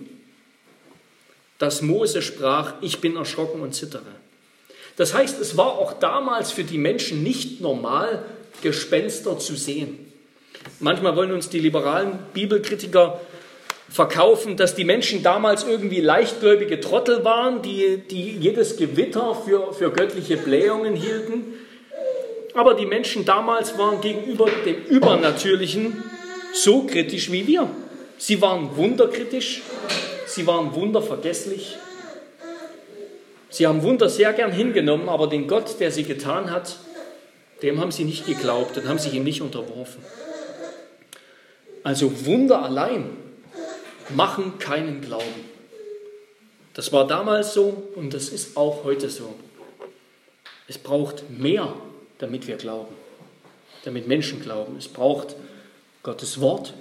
dass 1.58 1.82
Mose 1.82 2.22
sprach, 2.22 2.74
ich 2.80 3.00
bin 3.00 3.16
erschrocken 3.16 3.60
und 3.60 3.74
zittere. 3.74 4.02
Das 4.96 5.14
heißt, 5.14 5.40
es 5.40 5.56
war 5.56 5.78
auch 5.78 5.92
damals 5.92 6.50
für 6.50 6.64
die 6.64 6.78
Menschen 6.78 7.22
nicht 7.22 7.60
normal, 7.60 8.24
Gespenster 8.60 9.38
zu 9.38 9.54
sehen. 9.54 10.09
Manchmal 10.78 11.16
wollen 11.16 11.32
uns 11.32 11.48
die 11.48 11.58
liberalen 11.58 12.18
Bibelkritiker 12.32 13.20
verkaufen, 13.88 14.56
dass 14.56 14.74
die 14.74 14.84
Menschen 14.84 15.22
damals 15.22 15.64
irgendwie 15.64 16.00
leichtgläubige 16.00 16.80
Trottel 16.80 17.24
waren, 17.24 17.62
die, 17.62 18.02
die 18.08 18.36
jedes 18.36 18.76
Gewitter 18.76 19.34
für, 19.34 19.72
für 19.72 19.90
göttliche 19.90 20.36
Blähungen 20.36 20.94
hielten. 20.94 21.54
Aber 22.54 22.74
die 22.74 22.86
Menschen 22.86 23.24
damals 23.24 23.78
waren 23.78 24.00
gegenüber 24.00 24.48
dem 24.64 24.84
Übernatürlichen 24.84 26.02
so 26.52 26.84
kritisch 26.84 27.30
wie 27.30 27.46
wir. 27.46 27.68
Sie 28.18 28.40
waren 28.42 28.76
wunderkritisch, 28.76 29.62
sie 30.26 30.46
waren 30.46 30.74
wundervergesslich 30.74 31.78
Sie 33.52 33.66
haben 33.66 33.82
Wunder 33.82 34.08
sehr 34.08 34.32
gern 34.32 34.52
hingenommen, 34.52 35.08
aber 35.08 35.26
den 35.26 35.48
Gott, 35.48 35.80
der 35.80 35.90
sie 35.90 36.04
getan 36.04 36.52
hat, 36.52 36.76
dem 37.62 37.80
haben 37.80 37.90
sie 37.90 38.04
nicht 38.04 38.26
geglaubt 38.26 38.78
und 38.78 38.88
haben 38.88 38.98
sich 38.98 39.12
ihm 39.12 39.24
nicht 39.24 39.42
unterworfen. 39.42 40.02
Also 41.82 42.26
Wunder 42.26 42.62
allein 42.62 43.16
machen 44.14 44.58
keinen 44.58 45.00
Glauben. 45.00 45.50
Das 46.74 46.92
war 46.92 47.06
damals 47.06 47.54
so 47.54 47.88
und 47.96 48.14
das 48.14 48.28
ist 48.28 48.56
auch 48.56 48.84
heute 48.84 49.10
so. 49.10 49.34
Es 50.68 50.78
braucht 50.78 51.28
mehr, 51.30 51.74
damit 52.18 52.46
wir 52.46 52.56
glauben, 52.56 52.94
damit 53.84 54.06
Menschen 54.06 54.40
glauben. 54.40 54.76
Es 54.76 54.88
braucht 54.88 55.36
Gottes 56.02 56.40
Wort, 56.40 56.74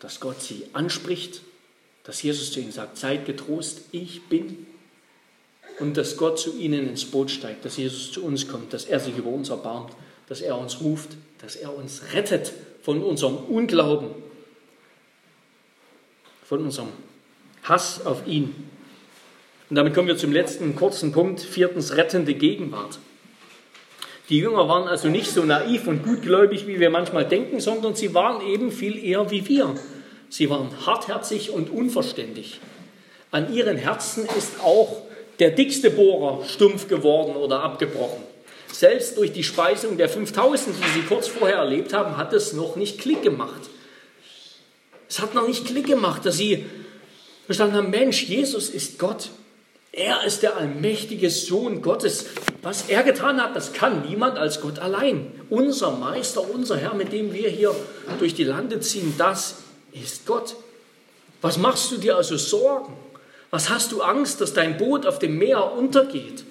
dass 0.00 0.20
Gott 0.20 0.42
sie 0.42 0.66
anspricht, 0.72 1.40
dass 2.04 2.22
Jesus 2.22 2.52
zu 2.52 2.60
ihnen 2.60 2.72
sagt, 2.72 2.98
seid 2.98 3.26
getrost, 3.26 3.80
ich 3.90 4.28
bin 4.28 4.66
und 5.80 5.96
dass 5.96 6.16
Gott 6.16 6.38
zu 6.38 6.56
ihnen 6.56 6.88
ins 6.88 7.04
Boot 7.04 7.30
steigt, 7.30 7.64
dass 7.64 7.76
Jesus 7.76 8.12
zu 8.12 8.24
uns 8.24 8.48
kommt, 8.48 8.72
dass 8.72 8.84
er 8.84 9.00
sich 9.00 9.16
über 9.16 9.30
uns 9.30 9.48
erbarmt, 9.48 9.92
dass 10.28 10.40
er 10.40 10.58
uns 10.58 10.80
ruft, 10.80 11.10
dass 11.40 11.56
er 11.56 11.74
uns 11.74 12.12
rettet 12.12 12.52
von 12.86 13.02
unserem 13.02 13.38
Unglauben, 13.48 14.10
von 16.44 16.60
unserem 16.60 16.90
Hass 17.64 18.06
auf 18.06 18.28
ihn. 18.28 18.54
Und 19.68 19.74
damit 19.74 19.92
kommen 19.92 20.06
wir 20.06 20.16
zum 20.16 20.30
letzten 20.30 20.76
kurzen 20.76 21.10
Punkt, 21.10 21.40
viertens 21.40 21.96
rettende 21.96 22.34
Gegenwart. 22.34 23.00
Die 24.28 24.38
Jünger 24.38 24.68
waren 24.68 24.86
also 24.86 25.08
nicht 25.08 25.32
so 25.32 25.44
naiv 25.44 25.88
und 25.88 26.04
gutgläubig, 26.04 26.68
wie 26.68 26.78
wir 26.78 26.90
manchmal 26.90 27.24
denken, 27.24 27.58
sondern 27.58 27.96
sie 27.96 28.14
waren 28.14 28.46
eben 28.46 28.70
viel 28.70 29.04
eher 29.04 29.32
wie 29.32 29.48
wir. 29.48 29.74
Sie 30.28 30.48
waren 30.48 30.68
hartherzig 30.86 31.50
und 31.50 31.70
unverständig. 31.70 32.60
An 33.32 33.52
ihren 33.52 33.78
Herzen 33.78 34.28
ist 34.38 34.60
auch 34.62 35.02
der 35.40 35.50
dickste 35.50 35.90
Bohrer 35.90 36.44
stumpf 36.44 36.86
geworden 36.86 37.34
oder 37.34 37.64
abgebrochen. 37.64 38.22
Selbst 38.78 39.16
durch 39.16 39.32
die 39.32 39.42
Speisung 39.42 39.96
der 39.96 40.10
5000, 40.10 40.76
die 40.76 41.00
sie 41.00 41.06
kurz 41.06 41.28
vorher 41.28 41.56
erlebt 41.56 41.94
haben, 41.94 42.18
hat 42.18 42.34
es 42.34 42.52
noch 42.52 42.76
nicht 42.76 43.00
Klick 43.00 43.22
gemacht. 43.22 43.70
Es 45.08 45.18
hat 45.18 45.34
noch 45.34 45.48
nicht 45.48 45.64
Klick 45.64 45.86
gemacht, 45.86 46.26
dass 46.26 46.36
sie 46.36 46.66
verstanden 47.46 47.76
haben, 47.76 47.88
Mensch, 47.88 48.24
Jesus 48.24 48.68
ist 48.68 48.98
Gott. 48.98 49.30
Er 49.92 50.24
ist 50.24 50.42
der 50.42 50.58
allmächtige 50.58 51.30
Sohn 51.30 51.80
Gottes. 51.80 52.26
Was 52.60 52.90
er 52.90 53.02
getan 53.02 53.42
hat, 53.42 53.56
das 53.56 53.72
kann 53.72 54.06
niemand 54.06 54.36
als 54.36 54.60
Gott 54.60 54.78
allein. 54.78 55.32
Unser 55.48 55.92
Meister, 55.92 56.42
unser 56.46 56.76
Herr, 56.76 56.92
mit 56.92 57.14
dem 57.14 57.32
wir 57.32 57.48
hier 57.48 57.74
durch 58.18 58.34
die 58.34 58.44
Lande 58.44 58.80
ziehen, 58.80 59.14
das 59.16 59.54
ist 59.92 60.26
Gott. 60.26 60.54
Was 61.40 61.56
machst 61.56 61.92
du 61.92 61.96
dir 61.96 62.16
also 62.16 62.36
Sorgen? 62.36 62.92
Was 63.50 63.70
hast 63.70 63.92
du 63.92 64.02
Angst, 64.02 64.42
dass 64.42 64.52
dein 64.52 64.76
Boot 64.76 65.06
auf 65.06 65.18
dem 65.18 65.38
Meer 65.38 65.72
untergeht? 65.72 66.44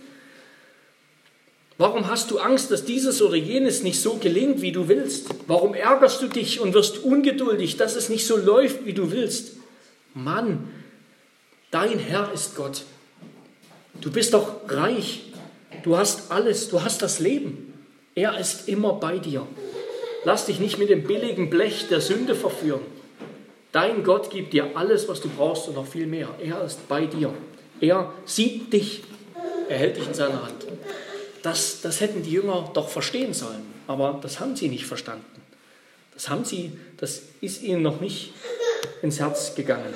Warum 1.77 2.07
hast 2.07 2.31
du 2.31 2.39
Angst, 2.39 2.71
dass 2.71 2.85
dieses 2.85 3.21
oder 3.21 3.35
jenes 3.35 3.83
nicht 3.83 3.99
so 3.99 4.15
gelingt, 4.15 4.61
wie 4.61 4.71
du 4.71 4.87
willst? 4.87 5.27
Warum 5.47 5.73
ärgerst 5.73 6.21
du 6.21 6.27
dich 6.27 6.61
und 6.61 6.73
wirst 6.73 7.03
ungeduldig, 7.03 7.75
dass 7.75 7.95
es 7.95 8.07
nicht 8.07 8.25
so 8.25 8.37
läuft, 8.37 8.85
wie 8.85 8.93
du 8.93 9.11
willst? 9.11 9.57
Mann, 10.13 10.69
dein 11.71 11.99
Herr 11.99 12.31
ist 12.31 12.55
Gott. 12.55 12.83
Du 13.99 14.09
bist 14.09 14.33
doch 14.33 14.69
reich. 14.69 15.23
Du 15.83 15.97
hast 15.97 16.31
alles. 16.31 16.69
Du 16.69 16.81
hast 16.81 17.01
das 17.01 17.19
Leben. 17.19 17.73
Er 18.15 18.37
ist 18.39 18.69
immer 18.69 18.93
bei 18.93 19.17
dir. 19.17 19.45
Lass 20.23 20.45
dich 20.45 20.59
nicht 20.59 20.79
mit 20.79 20.89
dem 20.89 21.03
billigen 21.03 21.49
Blech 21.49 21.87
der 21.89 21.99
Sünde 21.99 22.35
verführen. 22.35 22.81
Dein 23.73 24.05
Gott 24.05 24.29
gibt 24.29 24.53
dir 24.53 24.77
alles, 24.77 25.09
was 25.09 25.19
du 25.19 25.27
brauchst 25.27 25.67
und 25.67 25.75
noch 25.75 25.85
viel 25.85 26.07
mehr. 26.07 26.29
Er 26.41 26.63
ist 26.63 26.87
bei 26.87 27.05
dir. 27.05 27.33
Er 27.81 28.13
sieht 28.23 28.71
dich. 28.71 29.03
Er 29.67 29.77
hält 29.77 29.97
dich 29.97 30.07
in 30.07 30.13
seiner 30.13 30.43
Hand. 30.43 30.65
Das, 31.45 31.81
das 31.81 32.01
hätten 32.01 32.23
die 32.23 32.31
Jünger 32.31 32.71
doch 32.73 32.89
verstehen 32.89 33.35
sollen, 33.35 33.61
aber 33.85 34.17
das 34.19 34.39
haben 34.39 34.55
sie 34.55 34.67
nicht 34.67 34.87
verstanden. 34.87 35.23
Das 36.15 36.27
haben 36.27 36.43
sie, 36.43 36.71
das 36.97 37.21
ist 37.39 37.61
ihnen 37.61 37.83
noch 37.83 38.01
nicht 38.01 38.33
ins 39.03 39.19
Herz 39.19 39.53
gegangen. 39.53 39.93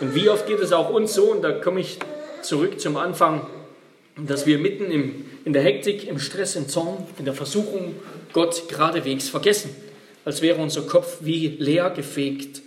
Und 0.00 0.14
wie 0.14 0.30
oft 0.30 0.46
geht 0.46 0.60
es 0.60 0.72
auch 0.72 0.88
uns 0.88 1.12
so, 1.12 1.32
und 1.32 1.42
da 1.42 1.52
komme 1.52 1.80
ich 1.80 1.98
zurück 2.40 2.80
zum 2.80 2.96
Anfang, 2.96 3.46
dass 4.16 4.46
wir 4.46 4.56
mitten 4.56 4.90
im, 4.90 5.26
in 5.44 5.52
der 5.52 5.60
Hektik, 5.60 6.08
im 6.08 6.18
Stress, 6.18 6.56
im 6.56 6.70
Zorn, 6.70 7.06
in 7.18 7.26
der 7.26 7.34
Versuchung 7.34 7.94
Gott 8.32 8.66
geradewegs 8.66 9.28
vergessen, 9.28 9.76
als 10.24 10.40
wäre 10.40 10.58
unser 10.58 10.86
Kopf 10.86 11.18
wie 11.20 11.48
leer 11.48 11.90
gefegt. 11.90 12.62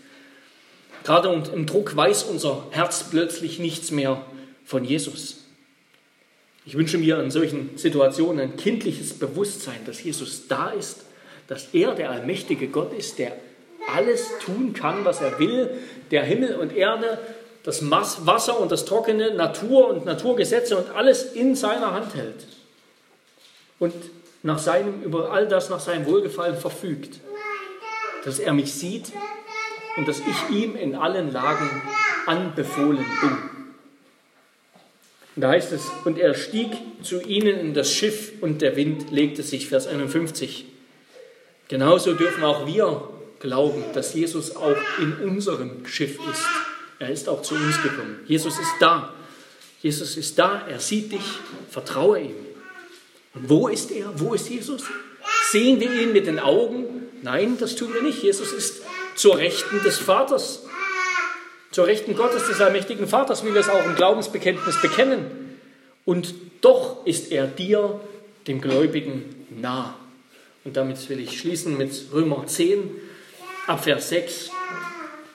Gerade 1.03 1.29
und 1.29 1.51
im 1.51 1.65
Druck 1.65 1.95
weiß 1.95 2.21
unser 2.21 2.67
Herz 2.69 3.03
plötzlich 3.09 3.57
nichts 3.57 3.89
mehr 3.89 4.23
von 4.63 4.85
Jesus. 4.85 5.40
Ich 6.65 6.75
wünsche 6.77 6.97
mir 6.97 7.19
in 7.19 7.31
solchen 7.31 7.77
Situationen 7.77 8.39
ein 8.39 8.57
kindliches 8.57 9.17
Bewusstsein, 9.17 9.79
dass 9.85 10.03
Jesus 10.03 10.47
da 10.47 10.69
ist, 10.69 11.05
dass 11.47 11.69
er 11.73 11.95
der 11.95 12.11
allmächtige 12.11 12.67
Gott 12.67 12.93
ist, 12.93 13.17
der 13.19 13.33
alles 13.93 14.29
tun 14.45 14.73
kann, 14.73 15.03
was 15.03 15.21
er 15.21 15.39
will, 15.39 15.71
der 16.11 16.23
Himmel 16.23 16.55
und 16.55 16.75
Erde, 16.75 17.17
das 17.63 17.89
Wasser 17.89 18.59
und 18.59 18.71
das 18.71 18.85
Trockene, 18.85 19.33
Natur 19.33 19.89
und 19.89 20.05
Naturgesetze 20.05 20.77
und 20.77 20.89
alles 20.95 21.33
in 21.33 21.55
seiner 21.55 21.93
Hand 21.93 22.15
hält. 22.15 22.45
Und 23.79 23.93
nach 24.43 24.59
seinem, 24.59 25.03
über 25.03 25.31
all 25.31 25.47
das 25.47 25.69
nach 25.69 25.79
seinem 25.79 26.05
Wohlgefallen 26.05 26.57
verfügt. 26.57 27.19
Dass 28.25 28.39
er 28.39 28.53
mich 28.53 28.73
sieht 28.73 29.11
und 29.97 30.07
dass 30.07 30.19
ich 30.19 30.55
ihm 30.55 30.75
in 30.75 30.95
allen 30.95 31.31
Lagen 31.31 31.69
anbefohlen 32.25 33.05
bin. 33.21 33.50
Und 35.35 35.43
da 35.43 35.49
heißt 35.49 35.71
es, 35.71 35.89
und 36.03 36.17
er 36.17 36.33
stieg 36.33 36.71
zu 37.03 37.21
ihnen 37.21 37.57
in 37.57 37.73
das 37.73 37.91
Schiff 37.91 38.33
und 38.41 38.61
der 38.61 38.75
Wind 38.75 39.11
legte 39.11 39.43
sich, 39.43 39.67
Vers 39.67 39.87
51. 39.87 40.65
Genauso 41.69 42.13
dürfen 42.13 42.43
auch 42.43 42.67
wir 42.67 43.09
glauben, 43.39 43.83
dass 43.93 44.13
Jesus 44.13 44.55
auch 44.55 44.75
in 44.99 45.13
unserem 45.17 45.85
Schiff 45.85 46.19
ist. 46.29 46.45
Er 46.99 47.09
ist 47.09 47.29
auch 47.29 47.41
zu 47.41 47.55
uns 47.55 47.81
gekommen. 47.81 48.19
Jesus 48.27 48.59
ist 48.59 48.73
da. 48.79 49.13
Jesus 49.81 50.17
ist 50.17 50.37
da, 50.37 50.67
er 50.67 50.79
sieht 50.79 51.11
dich, 51.11 51.23
vertraue 51.69 52.19
ihm. 52.19 52.35
Und 53.33 53.49
wo 53.49 53.67
ist 53.67 53.89
er? 53.91 54.11
Wo 54.19 54.33
ist 54.33 54.49
Jesus? 54.49 54.83
Sehen 55.49 55.79
wir 55.79 55.91
ihn 55.91 56.13
mit 56.13 56.27
den 56.27 56.39
Augen? 56.39 57.07
Nein, 57.23 57.57
das 57.59 57.75
tun 57.75 57.93
wir 57.93 58.01
nicht. 58.01 58.21
Jesus 58.21 58.51
ist 58.51 58.81
zur 59.15 59.37
Rechten 59.37 59.81
des 59.83 59.97
Vaters, 59.97 60.63
zur 61.71 61.87
Rechten 61.87 62.15
Gottes, 62.15 62.47
des 62.47 62.61
allmächtigen 62.61 63.07
Vaters, 63.07 63.45
wie 63.45 63.53
wir 63.53 63.61
es 63.61 63.69
auch 63.69 63.85
im 63.85 63.95
Glaubensbekenntnis 63.95 64.81
bekennen. 64.81 65.57
Und 66.05 66.33
doch 66.61 67.05
ist 67.05 67.31
er 67.31 67.47
dir, 67.47 67.99
dem 68.47 68.61
Gläubigen, 68.61 69.47
nah. 69.49 69.95
Und 70.63 70.77
damit 70.77 71.09
will 71.09 71.19
ich 71.19 71.39
schließen 71.39 71.77
mit 71.77 71.91
Römer 72.13 72.45
10, 72.45 72.91
Abvers 73.67 74.09
6. 74.09 74.51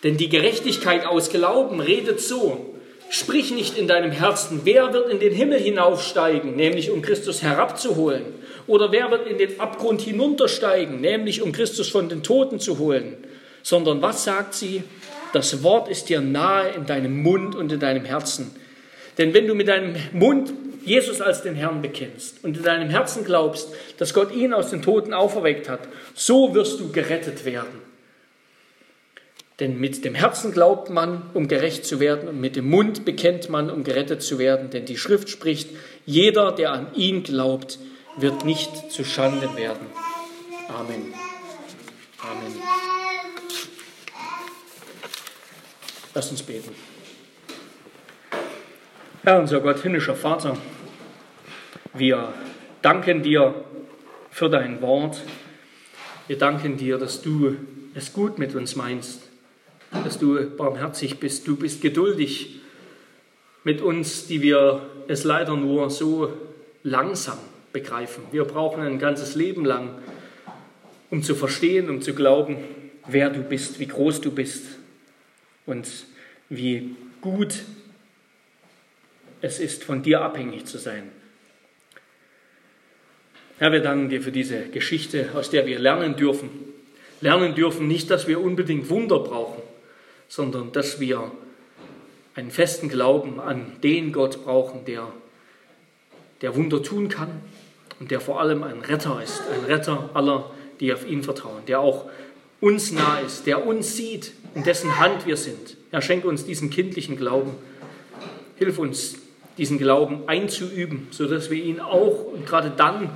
Denn 0.02 0.16
die 0.16 0.28
Gerechtigkeit 0.28 1.06
aus 1.06 1.30
Glauben 1.30 1.80
redet 1.80 2.20
so. 2.20 2.74
Sprich 3.08 3.52
nicht 3.52 3.78
in 3.78 3.86
deinem 3.86 4.10
Herzen, 4.10 4.62
wer 4.64 4.92
wird 4.92 5.10
in 5.10 5.20
den 5.20 5.32
Himmel 5.32 5.60
hinaufsteigen, 5.60 6.56
nämlich 6.56 6.90
um 6.90 7.02
Christus 7.02 7.42
herabzuholen. 7.42 8.24
Oder 8.66 8.90
wer 8.90 9.10
wird 9.10 9.28
in 9.28 9.38
den 9.38 9.60
Abgrund 9.60 10.02
hinuntersteigen, 10.02 11.00
nämlich 11.00 11.40
um 11.40 11.52
Christus 11.52 11.88
von 11.88 12.08
den 12.08 12.22
Toten 12.22 12.58
zu 12.58 12.78
holen. 12.78 13.16
Sondern 13.62 14.02
was 14.02 14.24
sagt 14.24 14.54
sie? 14.54 14.82
Das 15.36 15.62
Wort 15.62 15.88
ist 15.88 16.08
dir 16.08 16.22
nahe 16.22 16.70
in 16.70 16.86
deinem 16.86 17.22
Mund 17.22 17.54
und 17.54 17.70
in 17.70 17.78
deinem 17.78 18.06
Herzen. 18.06 18.56
Denn 19.18 19.34
wenn 19.34 19.46
du 19.46 19.54
mit 19.54 19.68
deinem 19.68 19.94
Mund 20.14 20.50
Jesus 20.82 21.20
als 21.20 21.42
den 21.42 21.54
Herrn 21.54 21.82
bekennst 21.82 22.42
und 22.42 22.56
in 22.56 22.62
deinem 22.62 22.88
Herzen 22.88 23.22
glaubst, 23.22 23.68
dass 23.98 24.14
Gott 24.14 24.34
ihn 24.34 24.54
aus 24.54 24.70
den 24.70 24.80
Toten 24.80 25.12
auferweckt 25.12 25.68
hat, 25.68 25.80
so 26.14 26.54
wirst 26.54 26.80
du 26.80 26.90
gerettet 26.90 27.44
werden. 27.44 27.82
Denn 29.60 29.78
mit 29.78 30.06
dem 30.06 30.14
Herzen 30.14 30.52
glaubt 30.52 30.88
man, 30.88 31.28
um 31.34 31.48
gerecht 31.48 31.84
zu 31.84 32.00
werden, 32.00 32.30
und 32.30 32.40
mit 32.40 32.56
dem 32.56 32.70
Mund 32.70 33.04
bekennt 33.04 33.50
man, 33.50 33.68
um 33.68 33.84
gerettet 33.84 34.22
zu 34.22 34.38
werden. 34.38 34.70
Denn 34.70 34.86
die 34.86 34.96
Schrift 34.96 35.28
spricht, 35.28 35.68
jeder, 36.06 36.50
der 36.50 36.72
an 36.72 36.94
ihn 36.94 37.24
glaubt, 37.24 37.78
wird 38.16 38.46
nicht 38.46 38.90
zu 38.90 39.04
Schande 39.04 39.54
werden. 39.54 39.86
Amen. 40.68 41.12
Amen. 42.22 42.95
Lass 46.16 46.30
uns 46.30 46.42
beten. 46.42 46.70
Herr 49.22 49.38
unser 49.38 49.60
Gott, 49.60 49.82
himmlischer 49.82 50.14
Vater, 50.14 50.56
wir 51.92 52.32
danken 52.80 53.22
dir 53.22 53.66
für 54.30 54.48
dein 54.48 54.80
Wort. 54.80 55.20
Wir 56.26 56.38
danken 56.38 56.78
dir, 56.78 56.96
dass 56.96 57.20
du 57.20 57.58
es 57.94 58.14
gut 58.14 58.38
mit 58.38 58.54
uns 58.54 58.76
meinst 58.76 59.24
dass 60.04 60.18
du 60.18 60.48
barmherzig 60.56 61.20
bist. 61.20 61.46
Du 61.46 61.54
bist 61.56 61.82
geduldig 61.82 62.60
mit 63.62 63.82
uns, 63.82 64.26
die 64.26 64.40
wir 64.40 64.88
es 65.08 65.24
leider 65.24 65.54
nur 65.54 65.90
so 65.90 66.32
langsam 66.82 67.36
begreifen. 67.74 68.24
Wir 68.32 68.44
brauchen 68.44 68.82
ein 68.82 68.98
ganzes 68.98 69.34
Leben 69.34 69.66
lang, 69.66 69.90
um 71.10 71.22
zu 71.22 71.34
verstehen, 71.34 71.90
um 71.90 72.00
zu 72.00 72.14
glauben, 72.14 72.56
wer 73.06 73.28
du 73.28 73.42
bist, 73.42 73.78
wie 73.80 73.86
groß 73.86 74.22
du 74.22 74.30
bist 74.30 74.75
und 75.66 75.88
wie 76.48 76.96
gut 77.20 77.62
es 79.40 79.58
ist, 79.58 79.84
von 79.84 80.02
dir 80.02 80.22
abhängig 80.22 80.64
zu 80.64 80.78
sein. 80.78 81.10
Herr, 83.58 83.72
wir 83.72 83.80
danken 83.80 84.08
dir 84.08 84.22
für 84.22 84.32
diese 84.32 84.68
Geschichte, 84.68 85.30
aus 85.34 85.50
der 85.50 85.66
wir 85.66 85.78
lernen 85.78 86.16
dürfen. 86.16 86.50
Lernen 87.20 87.54
dürfen 87.54 87.88
nicht, 87.88 88.10
dass 88.10 88.28
wir 88.28 88.40
unbedingt 88.40 88.90
Wunder 88.90 89.18
brauchen, 89.18 89.62
sondern 90.28 90.72
dass 90.72 91.00
wir 91.00 91.32
einen 92.34 92.50
festen 92.50 92.88
Glauben 92.88 93.40
an 93.40 93.72
den 93.82 94.12
Gott 94.12 94.44
brauchen, 94.44 94.84
der, 94.84 95.10
der 96.42 96.54
Wunder 96.54 96.82
tun 96.82 97.08
kann 97.08 97.30
und 97.98 98.10
der 98.10 98.20
vor 98.20 98.40
allem 98.40 98.62
ein 98.62 98.82
Retter 98.82 99.22
ist, 99.22 99.42
ein 99.50 99.64
Retter 99.64 100.10
aller, 100.12 100.50
die 100.80 100.92
auf 100.92 101.06
ihn 101.06 101.22
vertrauen, 101.22 101.64
der 101.66 101.80
auch 101.80 102.10
uns 102.60 102.92
nah 102.92 103.20
ist, 103.20 103.46
der 103.46 103.66
uns 103.66 103.96
sieht, 103.96 104.32
in 104.56 104.62
dessen 104.62 104.98
Hand 104.98 105.26
wir 105.26 105.36
sind. 105.36 105.76
Er 105.92 106.00
schenkt 106.00 106.24
uns 106.24 106.46
diesen 106.46 106.70
kindlichen 106.70 107.18
Glauben. 107.18 107.54
Hilf 108.56 108.78
uns, 108.78 109.16
diesen 109.58 109.76
Glauben 109.76 110.26
einzuüben, 110.26 111.08
sodass 111.10 111.50
wir 111.50 111.62
ihn 111.62 111.78
auch 111.78 112.24
und 112.32 112.46
gerade 112.46 112.70
dann 112.74 113.10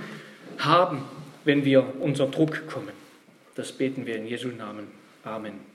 haben, 0.58 1.02
wenn 1.44 1.64
wir 1.64 1.94
unter 1.98 2.26
Druck 2.26 2.68
kommen. 2.68 2.92
Das 3.54 3.72
beten 3.72 4.04
wir 4.04 4.16
in 4.16 4.26
Jesu 4.26 4.48
Namen. 4.48 4.88
Amen. 5.24 5.69